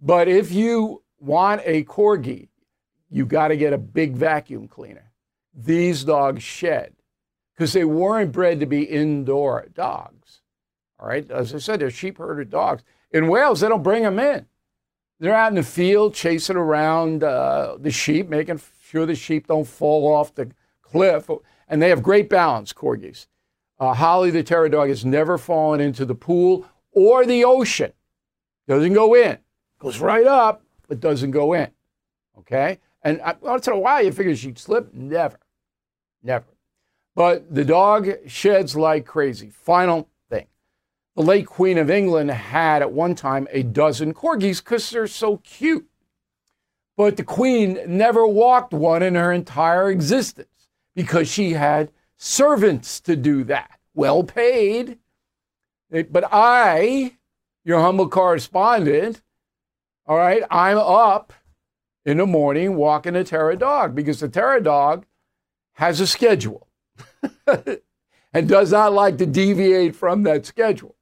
But 0.00 0.28
if 0.28 0.52
you 0.52 1.02
want 1.18 1.62
a 1.64 1.84
corgi, 1.84 2.48
you 3.10 3.26
got 3.26 3.48
to 3.48 3.56
get 3.56 3.72
a 3.72 3.78
big 3.78 4.16
vacuum 4.16 4.68
cleaner. 4.68 5.12
These 5.54 6.04
dogs 6.04 6.42
shed 6.42 6.94
because 7.54 7.72
they 7.72 7.84
weren't 7.84 8.32
bred 8.32 8.60
to 8.60 8.66
be 8.66 8.84
indoor 8.84 9.66
dogs. 9.74 10.19
All 11.00 11.08
right. 11.08 11.28
As 11.30 11.54
I 11.54 11.58
said, 11.58 11.80
they're 11.80 11.90
sheep 11.90 12.18
herder 12.18 12.44
dogs. 12.44 12.82
In 13.10 13.28
Wales, 13.28 13.60
they 13.60 13.68
don't 13.68 13.82
bring 13.82 14.02
them 14.02 14.18
in. 14.18 14.46
They're 15.18 15.34
out 15.34 15.50
in 15.50 15.56
the 15.56 15.62
field 15.62 16.14
chasing 16.14 16.56
around 16.56 17.24
uh, 17.24 17.76
the 17.78 17.90
sheep, 17.90 18.28
making 18.28 18.60
sure 18.82 19.06
the 19.06 19.14
sheep 19.14 19.46
don't 19.46 19.66
fall 19.66 20.12
off 20.12 20.34
the 20.34 20.50
cliff. 20.82 21.28
And 21.68 21.80
they 21.80 21.88
have 21.88 22.02
great 22.02 22.28
balance, 22.28 22.72
corgis. 22.72 23.26
Uh, 23.78 23.94
Holly 23.94 24.30
the 24.30 24.42
Terror 24.42 24.68
Dog 24.68 24.88
has 24.88 25.04
never 25.04 25.38
fallen 25.38 25.80
into 25.80 26.04
the 26.04 26.14
pool 26.14 26.66
or 26.92 27.24
the 27.24 27.44
ocean. 27.44 27.92
Doesn't 28.68 28.92
go 28.92 29.14
in. 29.14 29.38
Goes 29.78 30.00
right 30.00 30.26
up, 30.26 30.62
but 30.86 31.00
doesn't 31.00 31.30
go 31.30 31.54
in. 31.54 31.70
Okay? 32.38 32.78
And 33.02 33.20
I, 33.22 33.36
once 33.40 33.66
in 33.66 33.72
a 33.72 33.78
while, 33.78 34.04
you 34.04 34.12
figure 34.12 34.36
she'd 34.36 34.58
slip. 34.58 34.92
Never. 34.92 35.38
Never. 36.22 36.46
But 37.14 37.54
the 37.54 37.64
dog 37.64 38.10
sheds 38.26 38.76
like 38.76 39.06
crazy. 39.06 39.50
Final. 39.50 40.08
The 41.20 41.26
late 41.26 41.46
Queen 41.46 41.76
of 41.76 41.90
England 41.90 42.30
had 42.30 42.80
at 42.80 42.92
one 42.92 43.14
time 43.14 43.46
a 43.50 43.62
dozen 43.62 44.14
corgis 44.14 44.64
because 44.64 44.88
they're 44.88 45.06
so 45.06 45.36
cute. 45.36 45.86
But 46.96 47.18
the 47.18 47.24
Queen 47.24 47.78
never 47.86 48.26
walked 48.26 48.72
one 48.72 49.02
in 49.02 49.16
her 49.16 49.30
entire 49.30 49.90
existence 49.90 50.70
because 50.94 51.30
she 51.30 51.52
had 51.52 51.92
servants 52.16 53.00
to 53.02 53.16
do 53.16 53.44
that, 53.44 53.78
well 53.92 54.24
paid. 54.24 54.98
Eh, 55.92 56.04
but 56.10 56.24
I, 56.32 57.18
your 57.64 57.80
humble 57.80 58.08
correspondent, 58.08 59.20
all 60.06 60.16
right, 60.16 60.42
I'm 60.50 60.78
up 60.78 61.34
in 62.06 62.16
the 62.16 62.26
morning 62.26 62.76
walking 62.76 63.14
a 63.14 63.24
terror 63.24 63.56
dog 63.56 63.94
because 63.94 64.20
the 64.20 64.28
terror 64.30 64.60
dog 64.60 65.04
has 65.72 66.00
a 66.00 66.06
schedule 66.06 66.66
and 68.32 68.48
does 68.48 68.72
not 68.72 68.94
like 68.94 69.18
to 69.18 69.26
deviate 69.26 69.94
from 69.94 70.22
that 70.22 70.46
schedule. 70.46 70.96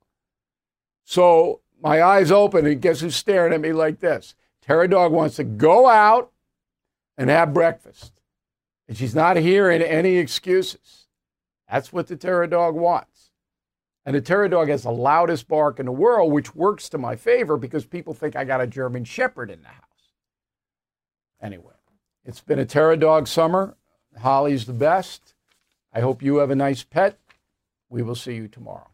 So 1.09 1.63
my 1.83 2.03
eyes 2.03 2.31
open, 2.31 2.67
and 2.67 2.83
guess 2.83 3.01
who's 3.01 3.17
staring 3.17 3.55
at 3.55 3.63
me 3.63 3.73
like 3.73 4.01
this? 4.01 4.35
Terror 4.61 4.87
dog 4.87 5.11
wants 5.11 5.37
to 5.37 5.45
go 5.45 5.89
out 5.89 6.33
and 7.17 7.31
have 7.31 7.55
breakfast. 7.55 8.13
And 8.87 8.95
she's 8.95 9.15
not 9.15 9.39
hearing 9.39 9.81
any 9.81 10.19
excuses. 10.19 11.07
That's 11.67 11.95
what 11.95 12.09
the 12.09 12.17
terror 12.17 12.47
dog 12.47 12.75
wants. 12.75 13.31
And 14.05 14.15
the 14.15 14.21
terror 14.21 14.49
dog 14.49 14.69
has 14.69 14.83
the 14.83 14.91
loudest 14.91 15.49
bark 15.49 15.81
in 15.81 15.87
the 15.87 15.93
world, 15.93 16.31
which 16.31 16.55
works 16.55 16.91
to 16.91 16.99
my 16.99 17.17
favor 17.17 17.57
because 17.57 17.87
people 17.87 18.13
think 18.13 18.37
I 18.37 18.45
got 18.45 18.61
a 18.61 18.67
German 18.67 19.05
Shepherd 19.05 19.51
in 19.51 19.63
the 19.63 19.69
house. 19.69 20.13
Anyway, 21.41 21.73
it's 22.27 22.43
been 22.43 22.59
a 22.59 22.67
terror 22.67 22.97
dog 22.97 23.29
summer. 23.29 23.79
Holly's 24.19 24.67
the 24.67 24.75
best. 24.75 25.33
I 25.91 26.01
hope 26.01 26.23
you 26.23 26.37
have 26.37 26.51
a 26.51 26.55
nice 26.55 26.85
pet. 26.85 27.19
We 27.89 28.03
will 28.03 28.15
see 28.15 28.35
you 28.35 28.47
tomorrow. 28.47 28.91